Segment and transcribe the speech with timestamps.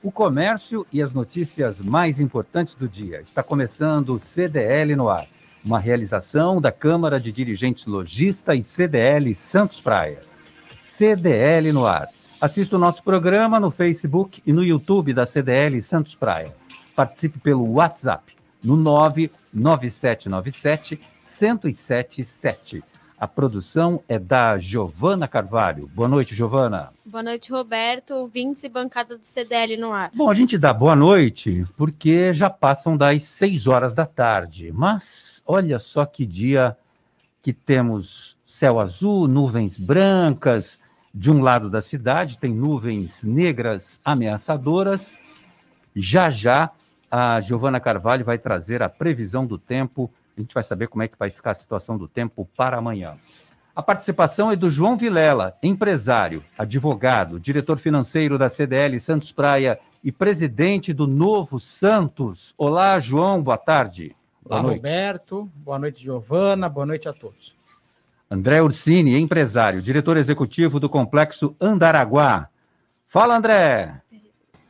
[0.00, 3.20] O comércio e as notícias mais importantes do dia.
[3.20, 5.26] Está começando o CDL no ar,
[5.64, 10.20] uma realização da Câmara de Dirigentes Logista e CDL Santos Praia.
[10.84, 12.08] CDL no ar.
[12.40, 16.54] Assista o nosso programa no Facebook e no YouTube da CDL Santos Praia.
[16.94, 22.84] Participe pelo WhatsApp no 99797 1077.
[23.20, 25.90] A produção é da Giovana Carvalho.
[25.92, 26.90] Boa noite, Giovana.
[27.04, 28.14] Boa noite, Roberto.
[28.14, 30.12] Ouvintes e bancada do CDL no ar.
[30.14, 34.70] Bom, a gente dá boa noite porque já passam das 6 horas da tarde.
[34.72, 36.76] Mas olha só que dia
[37.42, 40.78] que temos céu azul, nuvens brancas.
[41.12, 45.12] De um lado da cidade tem nuvens negras ameaçadoras.
[45.96, 46.70] Já já
[47.10, 51.08] a Giovana Carvalho vai trazer a previsão do tempo a gente vai saber como é
[51.08, 53.14] que vai ficar a situação do tempo para amanhã.
[53.74, 60.10] A participação é do João Vilela, empresário, advogado, diretor financeiro da CDL Santos Praia e
[60.10, 62.54] presidente do Novo Santos.
[62.56, 64.14] Olá, João, boa tarde.
[64.42, 64.78] Boa Olá, noite.
[64.78, 65.50] Roberto.
[65.56, 66.68] Boa noite, Giovana.
[66.68, 67.54] Boa noite a todos.
[68.30, 72.48] André Ursini, empresário, diretor executivo do Complexo Andaraguá.
[73.08, 74.02] Fala, André.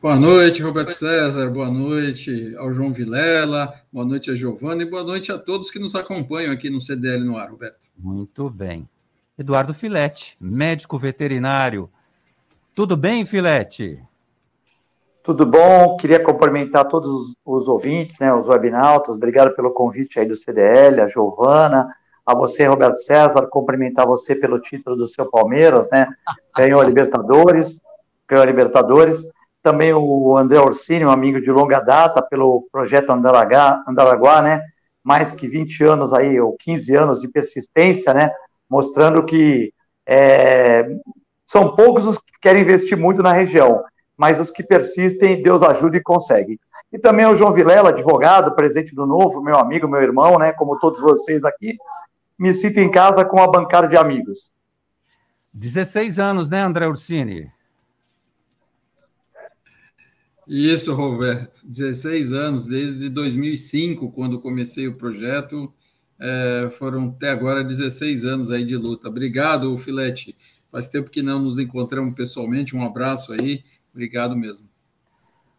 [0.01, 1.49] Boa noite, Roberto César.
[1.49, 3.73] Boa noite ao João Vilela.
[3.91, 7.25] Boa noite a Giovana e boa noite a todos que nos acompanham aqui no CDL
[7.25, 7.89] no ar, Roberto.
[7.97, 8.87] Muito bem.
[9.37, 11.89] Eduardo Filete, médico veterinário.
[12.73, 14.01] Tudo bem, Filete?
[15.21, 15.97] Tudo bom.
[15.97, 19.17] Queria cumprimentar todos os ouvintes, né, os webinautas.
[19.17, 21.93] Obrigado pelo convite aí do CDL, a Giovana,
[22.25, 26.07] a você, Roberto César, cumprimentar você pelo título do seu Palmeiras, né?
[26.55, 27.81] Ganhou a Libertadores,
[28.29, 29.27] ganhou a Libertadores
[29.69, 34.63] também o André Orsini, um amigo de longa data, pelo projeto Andaraguá, Andaraguá, né?
[35.03, 38.31] Mais que 20 anos aí, ou 15 anos de persistência, né?
[38.67, 39.71] Mostrando que
[40.07, 40.89] é,
[41.45, 43.83] são poucos os que querem investir muito na região,
[44.17, 46.59] mas os que persistem, Deus ajuda e consegue.
[46.91, 50.51] E também o João Vilela, advogado, presidente do Novo, meu amigo, meu irmão, né?
[50.51, 51.77] Como todos vocês aqui,
[52.39, 54.51] me sinto em casa com a bancada de amigos.
[55.53, 57.51] 16 anos, né, André Ursini?
[60.49, 61.61] Isso, Roberto.
[61.63, 65.71] 16 anos, desde 2005, quando comecei o projeto,
[66.19, 69.07] é, foram até agora 16 anos aí de luta.
[69.07, 70.35] Obrigado, Filete.
[70.71, 72.75] Faz tempo que não nos encontramos pessoalmente.
[72.75, 73.63] Um abraço aí.
[73.93, 74.67] Obrigado mesmo.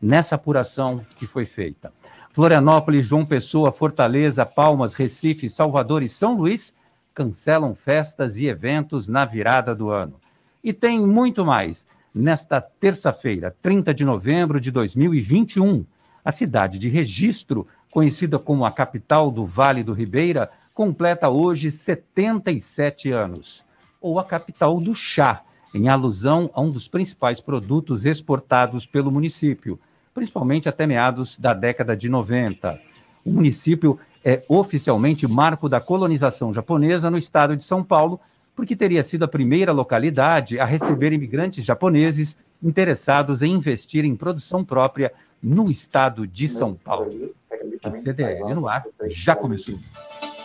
[0.01, 1.91] nessa apuração que foi feita.
[2.33, 6.73] Florianópolis, João Pessoa, Fortaleza, Palmas, Recife, Salvador e São Luís
[7.13, 10.15] cancelam festas e eventos na virada do ano.
[10.63, 11.87] E tem muito mais.
[12.15, 15.85] Nesta terça-feira, 30 de novembro de 2021,
[16.25, 23.11] a cidade de Registro, conhecida como a capital do Vale do Ribeira, completa hoje 77
[23.11, 23.65] anos.
[24.01, 25.43] Ou a capital do chá,
[25.75, 29.79] em alusão a um dos principais produtos exportados pelo município,
[30.21, 32.79] principalmente até meados da década de 90.
[33.25, 38.21] O município é oficialmente marco da colonização japonesa no estado de São Paulo,
[38.55, 44.63] porque teria sido a primeira localidade a receber imigrantes japoneses interessados em investir em produção
[44.63, 45.11] própria
[45.43, 47.35] no estado de São Paulo.
[47.83, 49.79] O CDL no ar já começou.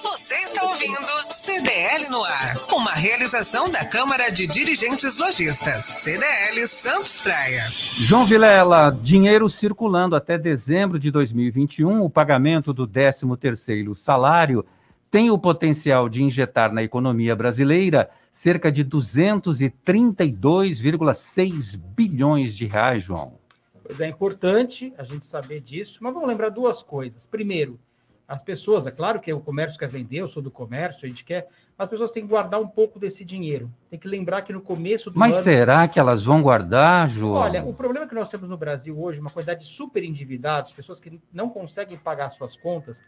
[0.04, 1.15] Você está ouvindo
[1.56, 7.62] CDL no ar, uma realização da Câmara de Dirigentes Lojistas, CDL Santos Praia.
[7.70, 14.66] João Vilela, dinheiro circulando até dezembro de 2021, o pagamento do 13º salário
[15.10, 23.40] tem o potencial de injetar na economia brasileira cerca de 232,6 bilhões de reais, João.
[23.82, 27.26] Pois é importante a gente saber disso, mas vamos lembrar duas coisas.
[27.26, 27.80] Primeiro,
[28.28, 31.24] as pessoas, é claro que o comércio quer vender, eu sou do comércio, a gente
[31.24, 33.72] quer, mas as pessoas têm que guardar um pouco desse dinheiro.
[33.90, 35.44] Tem que lembrar que no começo do Mas ano...
[35.44, 37.34] será que elas vão guardar, João?
[37.34, 41.00] Olha, o problema que nós temos no Brasil hoje, uma quantidade de super endividados, pessoas
[41.00, 43.04] que não conseguem pagar suas contas,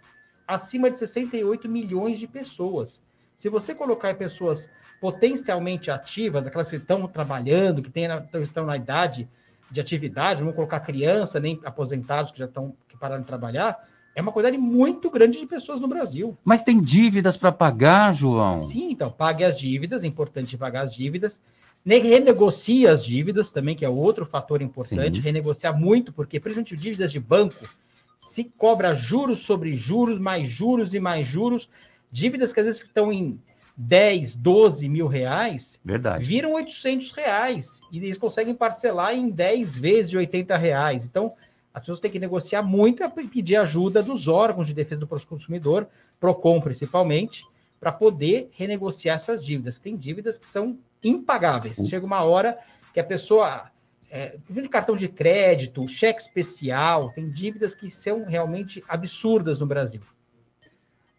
[0.47, 3.01] acima de 68 milhões de pessoas.
[3.35, 4.69] Se você colocar pessoas
[5.01, 8.05] potencialmente ativas, aquelas que estão trabalhando, que tem,
[8.41, 9.27] estão na idade
[9.71, 13.77] de atividade, não colocar criança, nem aposentados que já estão que pararam de trabalhar,
[14.17, 16.35] é uma quantidade muito grande de pessoas no Brasil.
[16.43, 18.57] Mas tem dívidas para pagar, João?
[18.57, 21.39] Sim, então, pague as dívidas, é importante pagar as dívidas.
[21.85, 25.17] Renegocie as dívidas também, que é outro fator importante.
[25.17, 25.21] Sim.
[25.21, 27.69] Renegociar muito, porque, principalmente dívidas de banco,
[28.17, 31.69] se cobra juros sobre juros, mais juros e mais juros.
[32.11, 33.39] Dívidas que às vezes estão em
[33.77, 36.25] 10, 12 mil reais, Verdade.
[36.25, 37.81] viram 800 reais.
[37.91, 41.05] E eles conseguem parcelar em 10 vezes de 80 reais.
[41.05, 41.33] Então,
[41.77, 45.87] as pessoas têm que negociar muito e pedir ajuda dos órgãos de defesa do consumidor,
[46.19, 47.45] PROCON principalmente,
[47.79, 49.77] para poder renegociar essas dívidas.
[49.77, 51.77] Tem dívidas que são impagáveis.
[51.87, 52.57] Chega uma hora
[52.91, 53.69] que a pessoa.
[54.09, 54.37] É,
[54.71, 60.01] cartão de crédito, cheque especial, tem dívidas que são realmente absurdas no Brasil.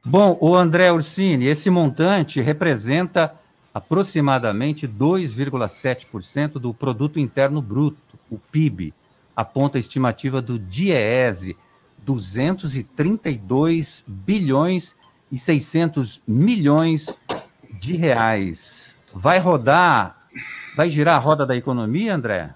[0.05, 3.33] Bom, o André Ursini, esse montante representa
[3.73, 8.93] aproximadamente 2,7% do produto interno bruto, o PIB
[9.39, 11.57] aponta a estimativa do DIEESE,
[12.05, 14.97] 232 bilhões
[15.31, 17.07] e 600 milhões
[17.79, 18.97] de reais.
[19.15, 20.29] Vai rodar,
[20.75, 22.53] vai girar a roda da economia, André?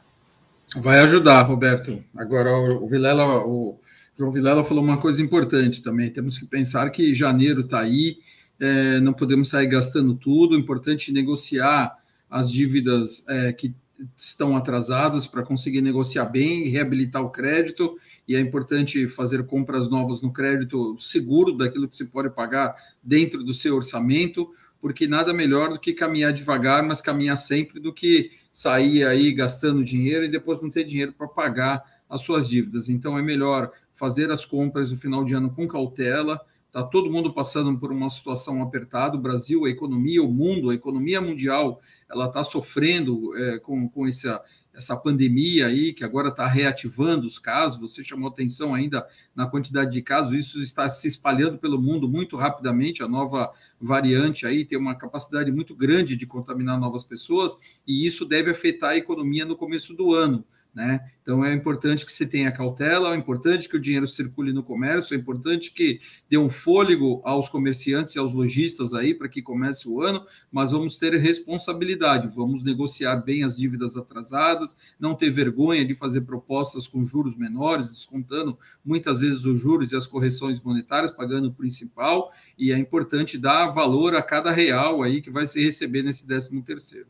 [0.78, 2.02] Vai ajudar, Roberto.
[2.16, 3.78] Agora, o Vilela, o
[4.12, 6.10] João Vilela falou uma coisa importante também.
[6.10, 8.18] Temos que pensar que janeiro está aí,
[8.58, 10.56] é, não podemos sair gastando tudo.
[10.56, 11.96] É importante negociar
[12.28, 13.72] as dívidas é, que
[14.16, 17.94] estão atrasadas para conseguir negociar bem, reabilitar o crédito,
[18.26, 23.42] e é importante fazer compras novas no crédito seguro daquilo que se pode pagar dentro
[23.42, 24.48] do seu orçamento,
[24.80, 29.84] porque nada melhor do que caminhar devagar, mas caminhar sempre do que sair aí gastando
[29.84, 32.88] dinheiro e depois não ter dinheiro para pagar as suas dívidas.
[32.88, 36.40] Então é melhor fazer as compras no final de ano com cautela,
[36.72, 39.14] Está todo mundo passando por uma situação apertada.
[39.14, 41.78] O Brasil, a economia, o mundo, a economia mundial,
[42.12, 44.42] ela está sofrendo é, com, com essa,
[44.74, 47.80] essa pandemia aí, que agora está reativando os casos.
[47.80, 52.36] Você chamou atenção ainda na quantidade de casos, isso está se espalhando pelo mundo muito
[52.36, 53.02] rapidamente.
[53.02, 53.50] A nova
[53.80, 58.90] variante aí tem uma capacidade muito grande de contaminar novas pessoas, e isso deve afetar
[58.90, 60.44] a economia no começo do ano.
[60.74, 61.06] Né?
[61.20, 65.14] Então é importante que se tenha cautela, é importante que o dinheiro circule no comércio,
[65.14, 66.00] é importante que
[66.30, 70.70] dê um fôlego aos comerciantes e aos lojistas aí para que comece o ano, mas
[70.70, 76.88] vamos ter responsabilidade, vamos negociar bem as dívidas atrasadas, não ter vergonha de fazer propostas
[76.88, 82.32] com juros menores, descontando muitas vezes os juros e as correções monetárias, pagando o principal,
[82.56, 86.62] e é importante dar valor a cada real aí que vai se receber nesse 13
[86.62, 87.08] terceiro.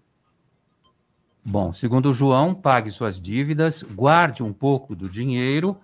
[1.44, 5.76] Bom, segundo João, pague suas dívidas, guarde um pouco do dinheiro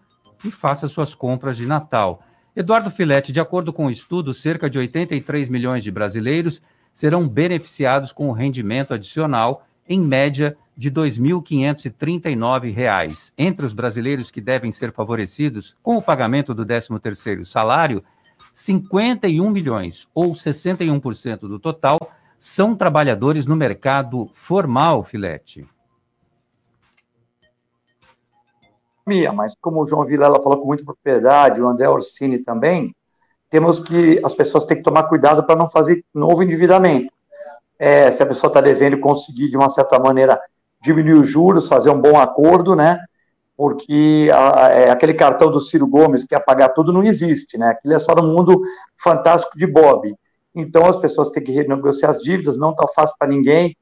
[0.44, 2.22] e faça suas compras de Natal.
[2.54, 6.62] Eduardo Filete, de acordo com o estudo, cerca de 83 milhões de brasileiros
[6.94, 13.32] serão beneficiados com o rendimento adicional, em média, de R$ 2.539.
[13.36, 18.04] Entre os brasileiros que devem ser favorecidos com o pagamento do 13º salário,
[18.52, 21.98] 51 milhões, ou 61% do total,
[22.38, 25.66] são trabalhadores no mercado formal, Filete?
[29.08, 32.94] economia, mas como o João Vilela falou com muita propriedade, o André Orsini também,
[33.50, 37.10] temos que, as pessoas têm que tomar cuidado para não fazer novo endividamento.
[37.78, 40.38] É, se a pessoa está devendo, conseguir, de uma certa maneira,
[40.82, 42.98] diminuir os juros, fazer um bom acordo, né?
[43.56, 47.70] Porque a, é, aquele cartão do Ciro Gomes que ia pagar tudo não existe, né?
[47.70, 48.60] Aquilo é só no mundo
[48.96, 50.14] fantástico de Bob.
[50.54, 53.76] Então as pessoas têm que renegociar as dívidas, não está fácil para ninguém.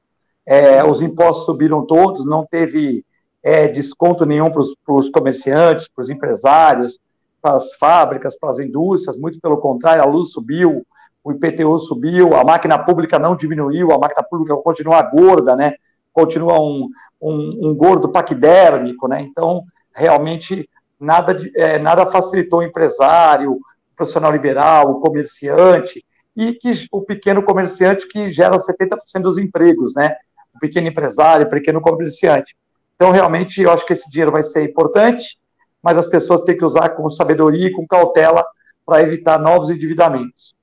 [0.45, 3.05] É, os impostos subiram todos, não teve
[3.43, 6.99] é, desconto nenhum para os comerciantes, para os empresários,
[7.41, 10.85] para as fábricas, para as indústrias, muito pelo contrário, a luz subiu,
[11.23, 15.75] o IPTU subiu, a máquina pública não diminuiu, a máquina pública continua gorda, né?
[16.13, 16.89] Continua um,
[17.21, 19.23] um, um gordo paquidérmico, né?
[19.23, 19.63] Então,
[19.95, 20.69] realmente,
[20.99, 23.61] nada, é, nada facilitou o empresário, o
[23.97, 26.05] profissional liberal, o comerciante,
[26.37, 30.15] e que o pequeno comerciante que gera 70% dos empregos, né?
[30.55, 32.55] O pequeno empresário, o pequeno comerciante.
[32.95, 35.39] Então, realmente, eu acho que esse dinheiro vai ser importante,
[35.83, 38.45] mas as pessoas têm que usar com sabedoria e com cautela
[38.85, 40.55] para evitar novos endividamentos.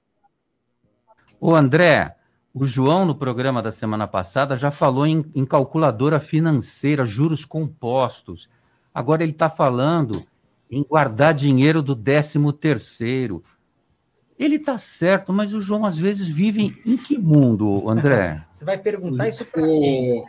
[1.39, 2.15] O André,
[2.53, 8.47] o João, no programa da semana passada, já falou em, em calculadora financeira, juros compostos.
[8.93, 10.23] Agora ele está falando
[10.69, 13.41] em guardar dinheiro do 13 terceiro.
[14.43, 18.43] Ele está certo, mas o João às vezes vive em que mundo, André?
[18.53, 20.21] Você vai perguntar isso para o,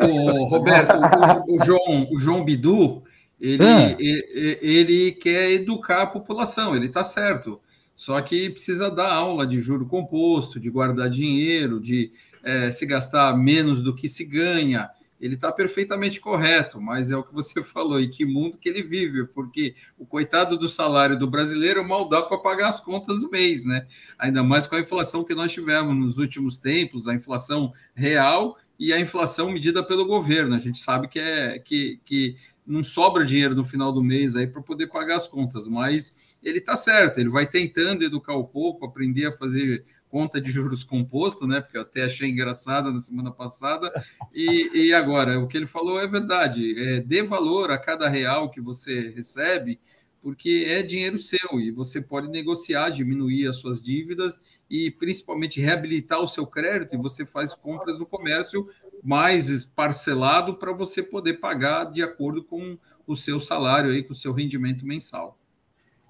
[0.00, 3.02] o Roberto, o, o, João, o João Bidu,
[3.38, 3.94] ele, ah.
[3.98, 7.60] ele, ele, quer educar a população, ele está certo.
[7.94, 12.10] Só que precisa dar aula de juro composto, de guardar dinheiro, de
[12.42, 14.88] é, se gastar menos do que se ganha.
[15.22, 18.82] Ele está perfeitamente correto, mas é o que você falou, e que mundo que ele
[18.82, 23.30] vive, porque o coitado do salário do brasileiro mal dá para pagar as contas do
[23.30, 23.86] mês, né?
[24.18, 28.92] Ainda mais com a inflação que nós tivemos nos últimos tempos, a inflação real e
[28.92, 30.56] a inflação medida pelo governo.
[30.56, 32.34] A gente sabe que é que, que
[32.66, 36.58] não sobra dinheiro no final do mês aí para poder pagar as contas, mas ele
[36.58, 41.46] está certo, ele vai tentando educar o povo, aprender a fazer conta de juros composto,
[41.46, 41.62] né?
[41.62, 43.90] Porque eu até achei engraçada na semana passada.
[44.34, 46.78] E, e agora, o que ele falou é verdade.
[46.78, 49.80] É, dê valor a cada real que você recebe,
[50.20, 56.20] porque é dinheiro seu e você pode negociar, diminuir as suas dívidas e principalmente reabilitar
[56.20, 56.94] o seu crédito.
[56.94, 58.68] E você faz compras no comércio
[59.02, 64.16] mais parcelado para você poder pagar de acordo com o seu salário aí, com o
[64.16, 65.41] seu rendimento mensal.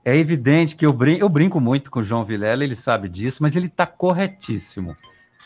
[0.05, 3.43] É evidente que eu brinco, eu brinco muito com o João Vilela, ele sabe disso,
[3.43, 4.97] mas ele está corretíssimo.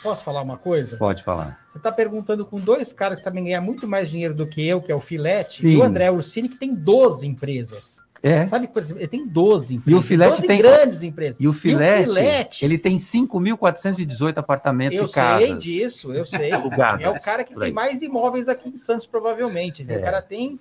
[0.03, 0.97] Posso falar uma coisa?
[0.97, 1.59] Pode falar.
[1.69, 4.81] Você está perguntando com dois caras que sabem ganhar muito mais dinheiro do que eu,
[4.81, 5.73] que é o Filete, Sim.
[5.73, 7.99] e o André Ursini, que tem 12 empresas.
[8.23, 8.47] É.
[8.47, 9.93] Sabe, por exemplo, ele tem 12 empresas.
[9.93, 11.37] E o Filete tem grandes empresas.
[11.39, 15.43] E o Filete, e o Filete ele tem 5.418 apartamentos eu e casas.
[15.43, 16.51] Eu sei disso, eu sei.
[17.01, 19.85] é o cara que tem mais imóveis aqui em Santos, provavelmente.
[19.85, 19.95] Né?
[19.95, 19.99] É.
[19.99, 20.59] O cara tem.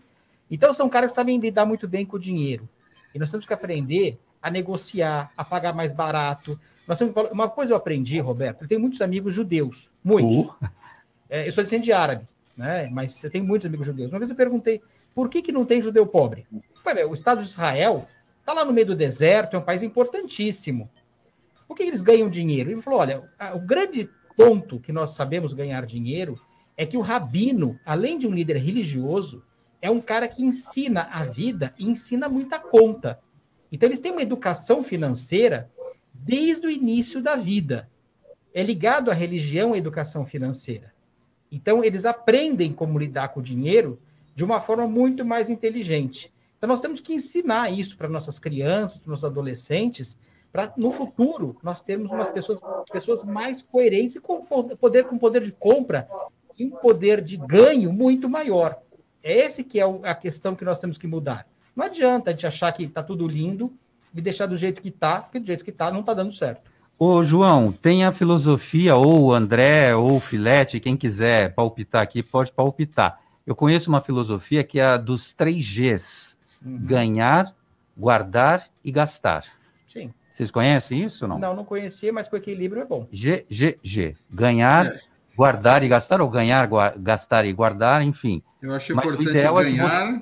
[0.50, 2.68] Então são caras que sabem lidar muito bem com o dinheiro.
[3.16, 6.60] E nós temos que aprender a negociar, a pagar mais barato.
[6.86, 7.16] Nós temos...
[7.32, 10.48] Uma coisa eu aprendi, Roberto, eu tenho muitos amigos judeus, muitos.
[10.48, 10.56] Uh.
[11.28, 12.88] É, eu sou descendente de árabe, né?
[12.92, 14.12] mas eu tenho muitos amigos judeus.
[14.12, 14.80] Uma vez eu perguntei,
[15.16, 16.46] por que, que não tem judeu pobre?
[17.10, 18.08] o Estado de Israel
[18.42, 20.88] está lá no meio do deserto, é um país importantíssimo.
[21.68, 22.70] Por que eles ganham dinheiro?
[22.70, 23.24] Ele falou: olha,
[23.56, 24.08] o grande
[24.38, 26.40] ponto que nós sabemos ganhar dinheiro
[26.78, 29.42] é que o rabino, além de um líder religioso,
[29.86, 33.20] é um cara que ensina a vida e ensina muita conta.
[33.72, 35.70] Então, eles têm uma educação financeira
[36.12, 37.88] desde o início da vida.
[38.52, 40.92] É ligado à religião e à educação financeira.
[41.52, 44.00] Então, eles aprendem como lidar com o dinheiro
[44.34, 46.34] de uma forma muito mais inteligente.
[46.58, 50.18] Então, nós temos que ensinar isso para nossas crianças, para nossos adolescentes,
[50.52, 52.60] para no futuro nós termos umas pessoas,
[52.92, 54.44] pessoas mais coerentes e com
[54.78, 56.08] poder, com poder de compra
[56.58, 58.82] e um poder de ganho muito maior.
[59.26, 61.48] É esse que é a questão que nós temos que mudar.
[61.76, 63.74] Não adianta a gente achar que está tudo lindo
[64.14, 66.70] e deixar do jeito que está, porque do jeito que está não está dando certo.
[66.98, 72.22] Ô, João, tem a filosofia, ou o André, ou o Filete, quem quiser palpitar aqui,
[72.22, 73.20] pode palpitar.
[73.48, 76.80] Eu conheço uma filosofia que é a dos três Gs Uhum.
[76.84, 77.56] Ganhar,
[77.96, 79.46] guardar e gastar.
[79.88, 80.12] Sim.
[80.32, 81.38] Vocês conhecem isso não?
[81.38, 83.08] Não, não conhecia, mas com equilíbrio é bom.
[83.12, 84.16] G, G, G.
[84.32, 85.00] Ganhar, é.
[85.36, 88.42] Guardar e gastar, ou ganhar, gastar e guardar, enfim.
[88.62, 90.22] Eu acho mas importante ganhar, é você...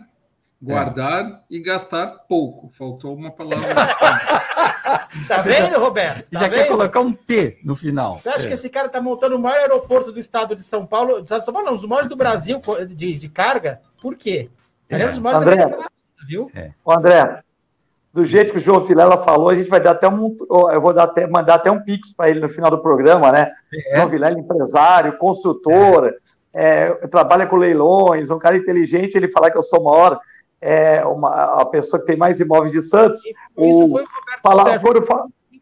[0.62, 1.40] guardar é.
[1.50, 2.70] e gastar pouco.
[2.70, 3.68] Faltou uma palavra.
[5.28, 6.30] tá vendo, Roberto?
[6.30, 6.54] Tá Já vendo?
[6.54, 8.20] quer colocar um P no final.
[8.20, 8.48] Você acha é.
[8.48, 11.22] que esse cara tá montando o maior aeroporto do estado de São Paulo?
[11.22, 13.82] De São Paulo não, os maiores do Brasil de, de carga?
[14.02, 14.50] Por quê?
[14.90, 15.02] É.
[15.02, 15.78] é um dos maiores André,
[16.28, 16.52] viu?
[16.54, 16.72] É.
[16.86, 17.43] André,
[18.14, 20.36] do jeito que o João Filela falou, a gente vai dar até um.
[20.72, 23.52] Eu vou dar até, mandar até um pix para ele no final do programa, né?
[23.90, 23.96] É.
[23.96, 26.14] João Vilela, empresário, construtor,
[26.56, 26.84] é.
[26.84, 30.20] É, trabalha com leilões, um cara inteligente, ele falar que eu sou maior
[30.62, 33.22] é, uma, a pessoa que tem mais imóveis de Santos,
[33.58, 34.00] o,
[34.42, 35.06] falava, quando,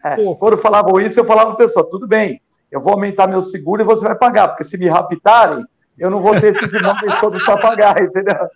[0.05, 2.39] é, quando falavam isso, eu falava para pessoa, tudo bem,
[2.69, 5.65] eu vou aumentar meu seguro e você vai pagar, porque se me raptarem,
[5.97, 8.47] eu não vou ter esses imóveis todos para pagar, entendeu?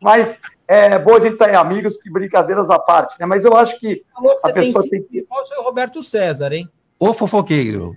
[0.00, 3.26] Mas é bom a gente estar tá em amigos, que brincadeiras à parte, né?
[3.26, 4.02] Mas eu acho que
[4.42, 5.22] a pessoa tem, que.
[5.22, 6.68] Qual é o Roberto César, hein?
[6.98, 7.94] O fofoqueiro.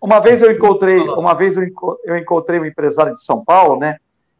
[0.00, 3.96] Uma vez eu encontrei, uma vez eu encontrei um empresário de São Paulo, né?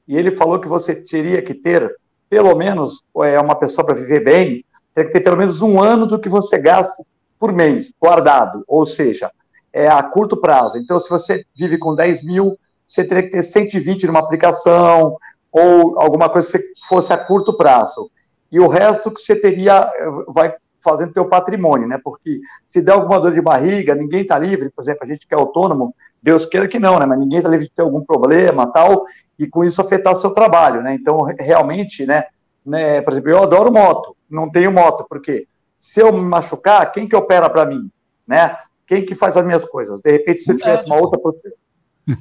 [0.07, 1.95] E ele falou que você teria que ter,
[2.29, 6.07] pelo menos, é, uma pessoa para viver bem, teria que ter pelo menos um ano
[6.07, 7.03] do que você gasta
[7.39, 8.63] por mês, guardado.
[8.69, 9.31] Ou seja,
[9.73, 10.79] é a curto prazo.
[10.79, 15.17] Então, se você vive com 10 mil, você teria que ter 120 numa aplicação,
[15.57, 18.11] ou alguma coisa que fosse a curto prazo.
[18.53, 19.91] E o resto que você teria,
[20.29, 21.99] vai fazendo teu patrimônio, né?
[22.05, 25.35] Porque se der alguma dor de barriga, ninguém está livre, por exemplo, a gente que
[25.35, 27.07] é autônomo, Deus queira que não, né?
[27.07, 29.05] Mas ninguém está livre de ter algum problema, tal,
[29.39, 30.95] e com isso afetar seu trabalho, né?
[30.95, 32.25] Então, realmente, né,
[32.65, 35.49] né, por exemplo, eu adoro moto, não tenho moto, porque
[35.79, 37.91] se eu me machucar, quem que opera para mim,
[38.27, 38.57] né?
[38.87, 40.01] Quem que faz as minhas coisas?
[40.01, 41.19] De repente, se eu tivesse uma outra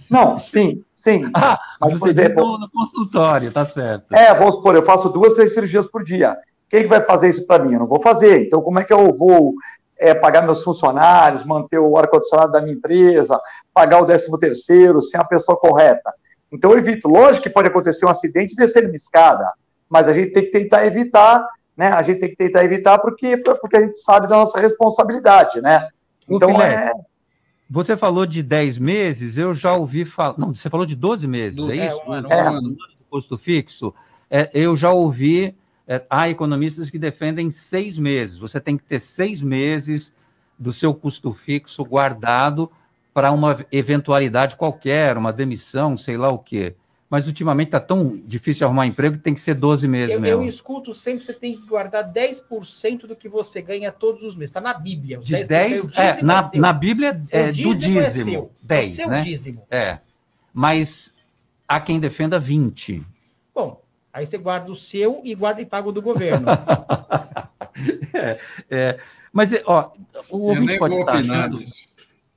[0.10, 1.30] não, sim, sim.
[1.36, 4.14] Ah, mas, você exemplo, no, consultório, tá certo.
[4.14, 6.36] É, vamos supor, eu faço duas, três cirurgias por dia.
[6.70, 7.74] Quem que vai fazer isso para mim?
[7.74, 8.48] Eu não vou fazer.
[8.48, 9.54] Então, como é que eu vou
[9.98, 13.40] é, pagar meus funcionários, manter o ar-condicionado da minha empresa,
[13.74, 16.14] pagar o décimo terceiro, sem a pessoa correta?
[16.52, 17.08] Então, eu evito.
[17.08, 19.52] Lógico que pode acontecer um acidente e descer uma escada,
[19.88, 21.46] mas a gente tem que tentar evitar,
[21.78, 21.90] né?
[21.90, 25.88] A gente tem que tentar evitar porque, porque a gente sabe da nossa responsabilidade, né?
[26.28, 26.92] Então, é...
[27.70, 30.38] Você falou de 10 meses, eu já ouvi falar.
[30.38, 32.02] Não, você falou de 12 meses, é, é isso?
[32.06, 32.50] Um ano, é.
[32.50, 32.78] um ano.
[33.10, 33.94] Posto fixo.
[34.30, 35.56] É, eu já ouvi.
[35.88, 38.40] É, há economistas que defendem seis meses.
[38.40, 40.16] Você tem que ter seis meses
[40.58, 42.72] do seu custo fixo guardado
[43.14, 46.76] para uma eventualidade qualquer, uma demissão, sei lá o quê
[47.16, 50.42] mas ultimamente está tão difícil arrumar emprego que tem que ser 12 meses eu, mesmo.
[50.42, 54.36] Eu escuto sempre que você tem que guardar 10% do que você ganha todos os
[54.36, 54.50] meses.
[54.50, 55.20] Está na Bíblia.
[55.20, 58.00] De 10%, 10 é, na, é na Bíblia é, do dízimo.
[58.00, 59.22] É seu, 10, é o seu né?
[59.22, 59.66] dízimo.
[59.72, 60.00] É.
[60.54, 61.14] Mas
[61.66, 63.02] há quem defenda 20.
[63.56, 66.48] Bom, aí você guarda o seu e guarda e paga o do governo.
[68.14, 69.00] é, é,
[69.32, 69.94] mas, ó,
[70.30, 71.60] o ouvinte pode estar achando...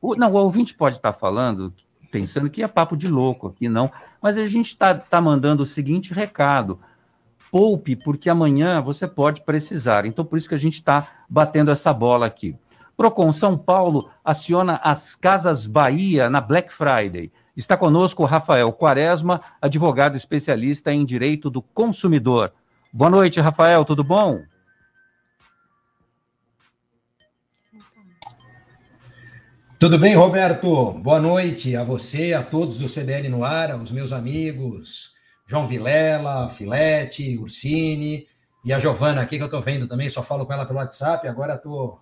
[0.01, 1.75] O, não, o ouvinte pode estar falando,
[2.13, 3.91] pensando que é papo de louco aqui, não.
[4.21, 6.79] Mas a gente está tá mandando o seguinte recado:
[7.51, 10.07] poupe, porque amanhã você pode precisar.
[10.07, 12.57] Então, por isso que a gente está batendo essa bola aqui.
[12.97, 17.31] Procon São Paulo aciona as Casas Bahia na Black Friday.
[17.57, 22.53] Está conosco Rafael Quaresma, advogado especialista em direito do consumidor.
[22.93, 24.43] Boa noite, Rafael, tudo bom?
[29.79, 30.91] Tudo bem, Roberto?
[30.91, 35.13] Boa noite a você, a todos do CDL no ar, aos meus amigos
[35.47, 38.27] João Vilela, Filete, Ursini
[38.65, 41.29] e a Giovana aqui que eu estou vendo também, só falo com ela pelo WhatsApp,
[41.29, 42.01] agora estou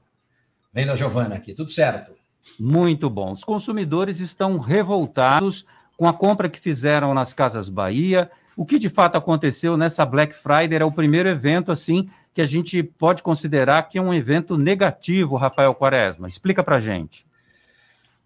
[0.73, 1.53] vendo a Giovana aqui.
[1.53, 2.13] Tudo certo?
[2.59, 3.33] Muito bom.
[3.33, 5.67] Os consumidores estão revoltados
[5.99, 8.31] com a compra que fizeram nas Casas Bahia.
[8.57, 12.47] O que de fato aconteceu nessa Black Friday é o primeiro evento assim que a
[12.47, 16.27] gente pode considerar que é um evento negativo, Rafael Quaresma.
[16.27, 17.27] Explica para gente.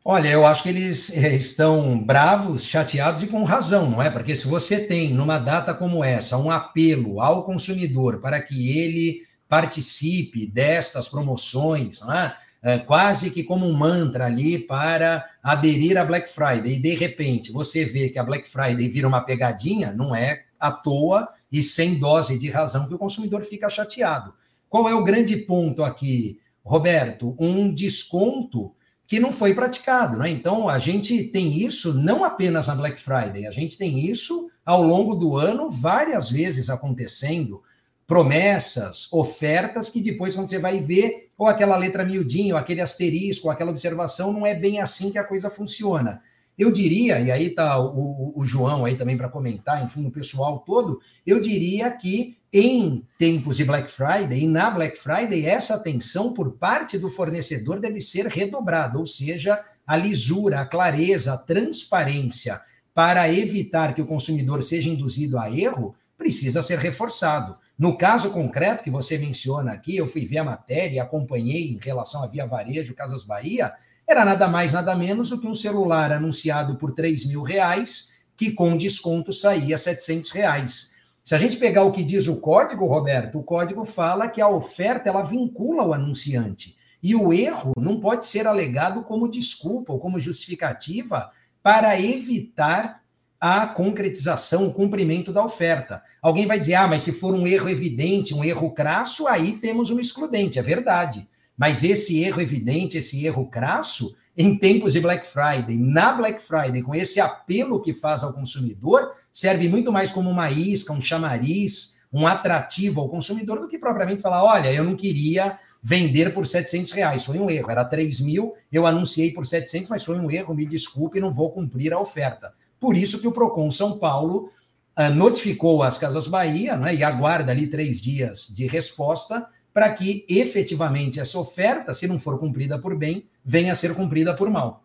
[0.03, 4.09] Olha, eu acho que eles eh, estão bravos, chateados e com razão, não é?
[4.09, 9.21] Porque se você tem, numa data como essa, um apelo ao consumidor para que ele
[9.47, 12.35] participe destas promoções, não é?
[12.63, 17.53] É, quase que como um mantra ali para aderir à Black Friday, e de repente
[17.53, 21.99] você vê que a Black Friday vira uma pegadinha, não é à toa e sem
[21.99, 24.35] dose de razão que o consumidor fica chateado.
[24.69, 27.35] Qual é o grande ponto aqui, Roberto?
[27.39, 28.75] Um desconto
[29.11, 30.31] que não foi praticado, né?
[30.31, 34.85] Então a gente tem isso não apenas na Black Friday, a gente tem isso ao
[34.85, 37.61] longo do ano várias vezes acontecendo,
[38.07, 43.49] promessas, ofertas que depois quando você vai ver ou aquela letra miudinha, ou aquele asterisco,
[43.49, 46.23] ou aquela observação, não é bem assim que a coisa funciona.
[46.59, 50.59] Eu diria, e aí tá o, o João aí também para comentar, enfim, o pessoal
[50.61, 56.35] todo, eu diria que em tempos de Black Friday e na Black Friday, essa atenção
[56.35, 62.61] por parte do fornecedor deve ser redobrada, ou seja, a lisura, a clareza, a transparência
[62.93, 67.57] para evitar que o consumidor seja induzido a erro precisa ser reforçado.
[67.79, 71.79] No caso concreto que você menciona aqui, eu fui ver a matéria e acompanhei em
[71.81, 73.73] relação à Via Varejo Casas Bahia,
[74.11, 78.51] era nada mais, nada menos do que um celular anunciado por 3 mil reais, que
[78.51, 80.95] com desconto saía 700 reais.
[81.25, 84.49] Se a gente pegar o que diz o código, Roberto, o código fala que a
[84.49, 86.77] oferta ela vincula o anunciante.
[87.01, 91.31] E o erro não pode ser alegado como desculpa ou como justificativa
[91.63, 93.01] para evitar
[93.41, 96.03] a concretização, o cumprimento da oferta.
[96.21, 99.89] Alguém vai dizer, ah, mas se for um erro evidente, um erro crasso, aí temos
[99.89, 101.27] um excludente, é verdade.
[101.61, 106.81] Mas esse erro evidente, esse erro crasso, em tempos de Black Friday, na Black Friday,
[106.81, 112.01] com esse apelo que faz ao consumidor, serve muito mais como uma isca, um chamariz,
[112.11, 116.95] um atrativo ao consumidor do que propriamente falar, olha, eu não queria vender por 700
[116.95, 120.55] reais, foi um erro, era 3 mil, eu anunciei por 700, mas foi um erro,
[120.55, 122.55] me desculpe, não vou cumprir a oferta.
[122.81, 124.51] Por isso que o PROCON São Paulo
[124.99, 130.25] uh, notificou as Casas Bahia né, e aguarda ali três dias de resposta para que
[130.29, 134.85] efetivamente essa oferta, se não for cumprida por bem, venha a ser cumprida por mal.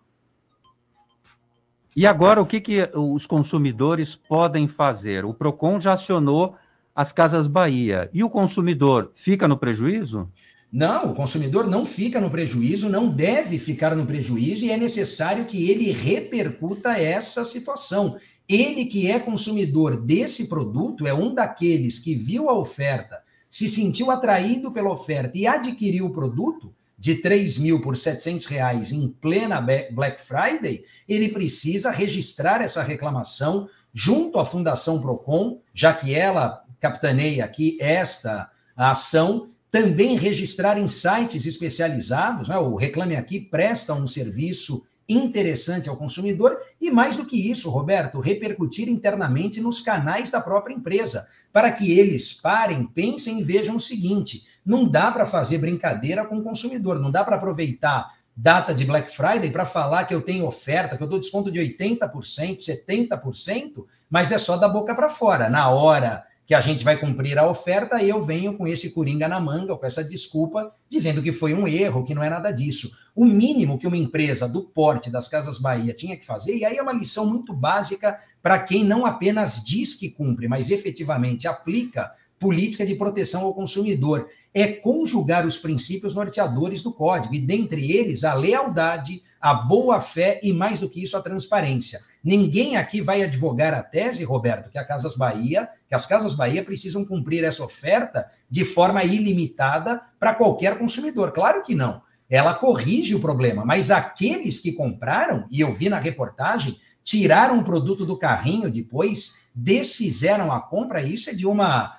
[1.95, 5.23] E agora, o que, que os consumidores podem fazer?
[5.23, 6.55] O PROCON já acionou
[6.93, 8.09] as Casas Bahia.
[8.13, 10.29] E o consumidor fica no prejuízo?
[10.71, 15.45] Não, o consumidor não fica no prejuízo, não deve ficar no prejuízo e é necessário
[15.45, 18.17] que ele repercuta essa situação.
[18.47, 23.23] Ele que é consumidor desse produto é um daqueles que viu a oferta,
[23.55, 28.91] se sentiu atraído pela oferta e adquiriu o produto, de 3 mil por 700 reais
[28.91, 36.13] em plena Black Friday, ele precisa registrar essa reclamação junto à Fundação Procon, já que
[36.13, 42.57] ela capitaneia aqui esta ação, também registrar em sites especializados, né?
[42.57, 48.19] o Reclame Aqui presta um serviço interessante ao consumidor e mais do que isso, Roberto,
[48.19, 53.79] repercutir internamente nos canais da própria empresa, para que eles parem, pensem e vejam o
[53.79, 58.83] seguinte: não dá para fazer brincadeira com o consumidor, não dá para aproveitar data de
[58.83, 63.85] Black Friday para falar que eu tenho oferta, que eu dou desconto de 80%, 70%,
[64.09, 65.49] mas é só da boca para fora.
[65.49, 69.39] Na hora que a gente vai cumprir a oferta, eu venho com esse coringa na
[69.39, 72.91] manga, com essa desculpa, dizendo que foi um erro, que não é nada disso.
[73.15, 76.77] O mínimo que uma empresa do porte das Casas Bahia tinha que fazer, e aí
[76.77, 82.11] é uma lição muito básica para quem não apenas diz que cumpre, mas efetivamente aplica
[82.39, 88.23] política de proteção ao consumidor, é conjugar os princípios norteadores do código, e dentre eles
[88.23, 91.99] a lealdade, a boa-fé e, mais do que isso, a transparência.
[92.23, 96.63] Ninguém aqui vai advogar a tese, Roberto, que a Casas Bahia, que as Casas Bahia
[96.63, 101.33] precisam cumprir essa oferta de forma ilimitada para qualquer consumidor.
[101.33, 102.01] Claro que não.
[102.29, 107.63] Ela corrige o problema, mas aqueles que compraram, e eu vi na reportagem, tiraram o
[107.63, 111.93] produto do carrinho depois, desfizeram a compra, isso é de uma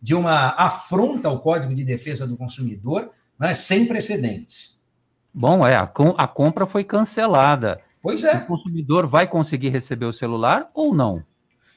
[0.00, 4.80] de uma afronta ao Código de Defesa do Consumidor né, sem precedentes.
[5.32, 7.80] Bom, é, a, a compra foi cancelada.
[8.00, 8.36] Pois é.
[8.36, 11.24] O consumidor vai conseguir receber o celular ou não?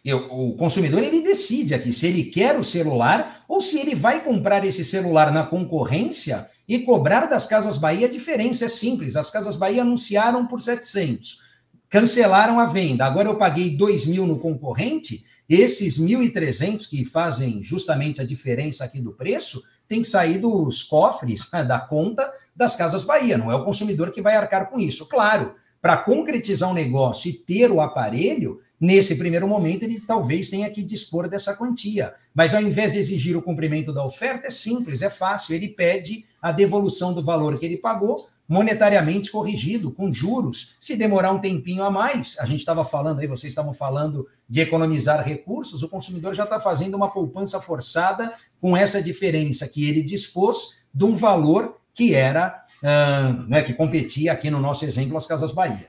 [0.06, 4.24] Eu, o consumidor ele decide aqui se ele quer o celular ou se ele vai
[4.24, 8.66] comprar esse celular na concorrência e cobrar das Casas Bahia a diferença.
[8.66, 11.42] É simples, as Casas Bahia anunciaram por 700,
[11.90, 18.22] cancelaram a venda, agora eu paguei 2 mil no concorrente, esses 1.300 que fazem justamente
[18.22, 23.38] a diferença aqui do preço, tem que sair dos cofres da conta das Casas Bahia,
[23.38, 25.06] não é o consumidor que vai arcar com isso.
[25.08, 30.70] Claro, para concretizar um negócio e ter o aparelho, nesse primeiro momento ele talvez tenha
[30.70, 32.14] que dispor dessa quantia.
[32.34, 35.56] Mas ao invés de exigir o cumprimento da oferta, é simples, é fácil.
[35.56, 40.76] Ele pede a devolução do valor que ele pagou monetariamente corrigido, com juros.
[40.80, 44.62] Se demorar um tempinho a mais, a gente estava falando aí, vocês estavam falando de
[44.62, 50.02] economizar recursos, o consumidor já está fazendo uma poupança forçada com essa diferença que ele
[50.02, 55.26] dispôs de um valor que era, uh, né, que competia aqui no nosso exemplo, as
[55.26, 55.88] Casas Bahia.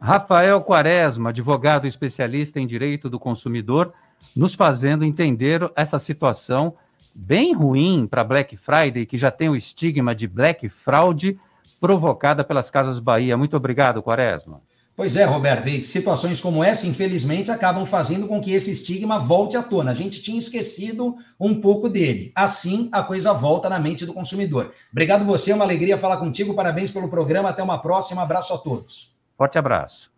[0.00, 3.92] Rafael Quaresma, advogado especialista em direito do consumidor,
[4.34, 6.74] nos fazendo entender essa situação
[7.14, 11.38] bem ruim para Black Friday, que já tem o estigma de Black Fraud,
[11.80, 13.36] provocada pelas Casas Bahia.
[13.36, 14.60] Muito obrigado, Quaresma.
[15.00, 19.56] Pois é, Roberto, e situações como essa, infelizmente, acabam fazendo com que esse estigma volte
[19.56, 19.92] à tona.
[19.92, 22.30] A gente tinha esquecido um pouco dele.
[22.34, 24.74] Assim, a coisa volta na mente do consumidor.
[24.92, 26.52] Obrigado você, é uma alegria falar contigo.
[26.52, 27.48] Parabéns pelo programa.
[27.48, 28.20] Até uma próxima.
[28.20, 29.14] Abraço a todos.
[29.38, 30.10] Forte abraço.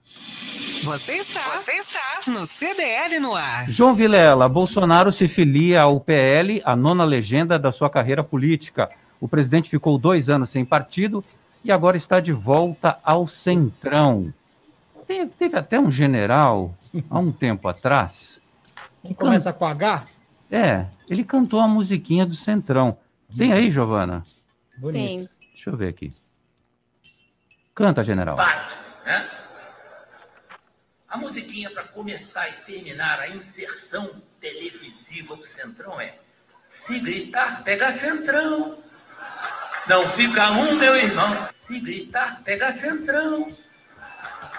[0.83, 3.71] Você está, você está no CDL no ar.
[3.71, 8.91] João Vilela, Bolsonaro se filia ao PL, a nona legenda da sua carreira política.
[9.21, 11.25] O presidente ficou dois anos sem partido
[11.65, 14.33] e agora está de volta ao Centrão.
[15.07, 16.75] Teve, teve até um general,
[17.11, 18.41] há um tempo atrás.
[19.05, 20.07] Que começa com H?
[20.51, 22.99] É, ele cantou a musiquinha do Centrão.
[23.37, 24.23] Tem aí, Giovana?
[24.77, 24.93] Bonito.
[24.93, 25.29] Tem.
[25.55, 26.13] Deixa eu ver aqui.
[27.75, 28.37] Canta, general.
[28.37, 28.75] Bate,
[29.07, 29.29] né?
[31.09, 36.17] A musiquinha para começar e terminar a inserção televisiva do Centrão é
[36.65, 38.79] Se gritar, pega Centrão.
[39.89, 41.52] Não fica um, meu irmão.
[41.73, 43.47] Se gritar, pega centrão.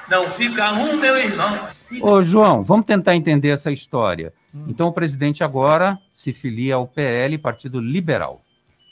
[0.09, 1.67] Não fica um, meu irmão.
[2.01, 4.33] Ô, João, vamos tentar entender essa história.
[4.53, 4.65] Hum.
[4.67, 8.41] Então, o presidente agora se filia ao PL, Partido Liberal.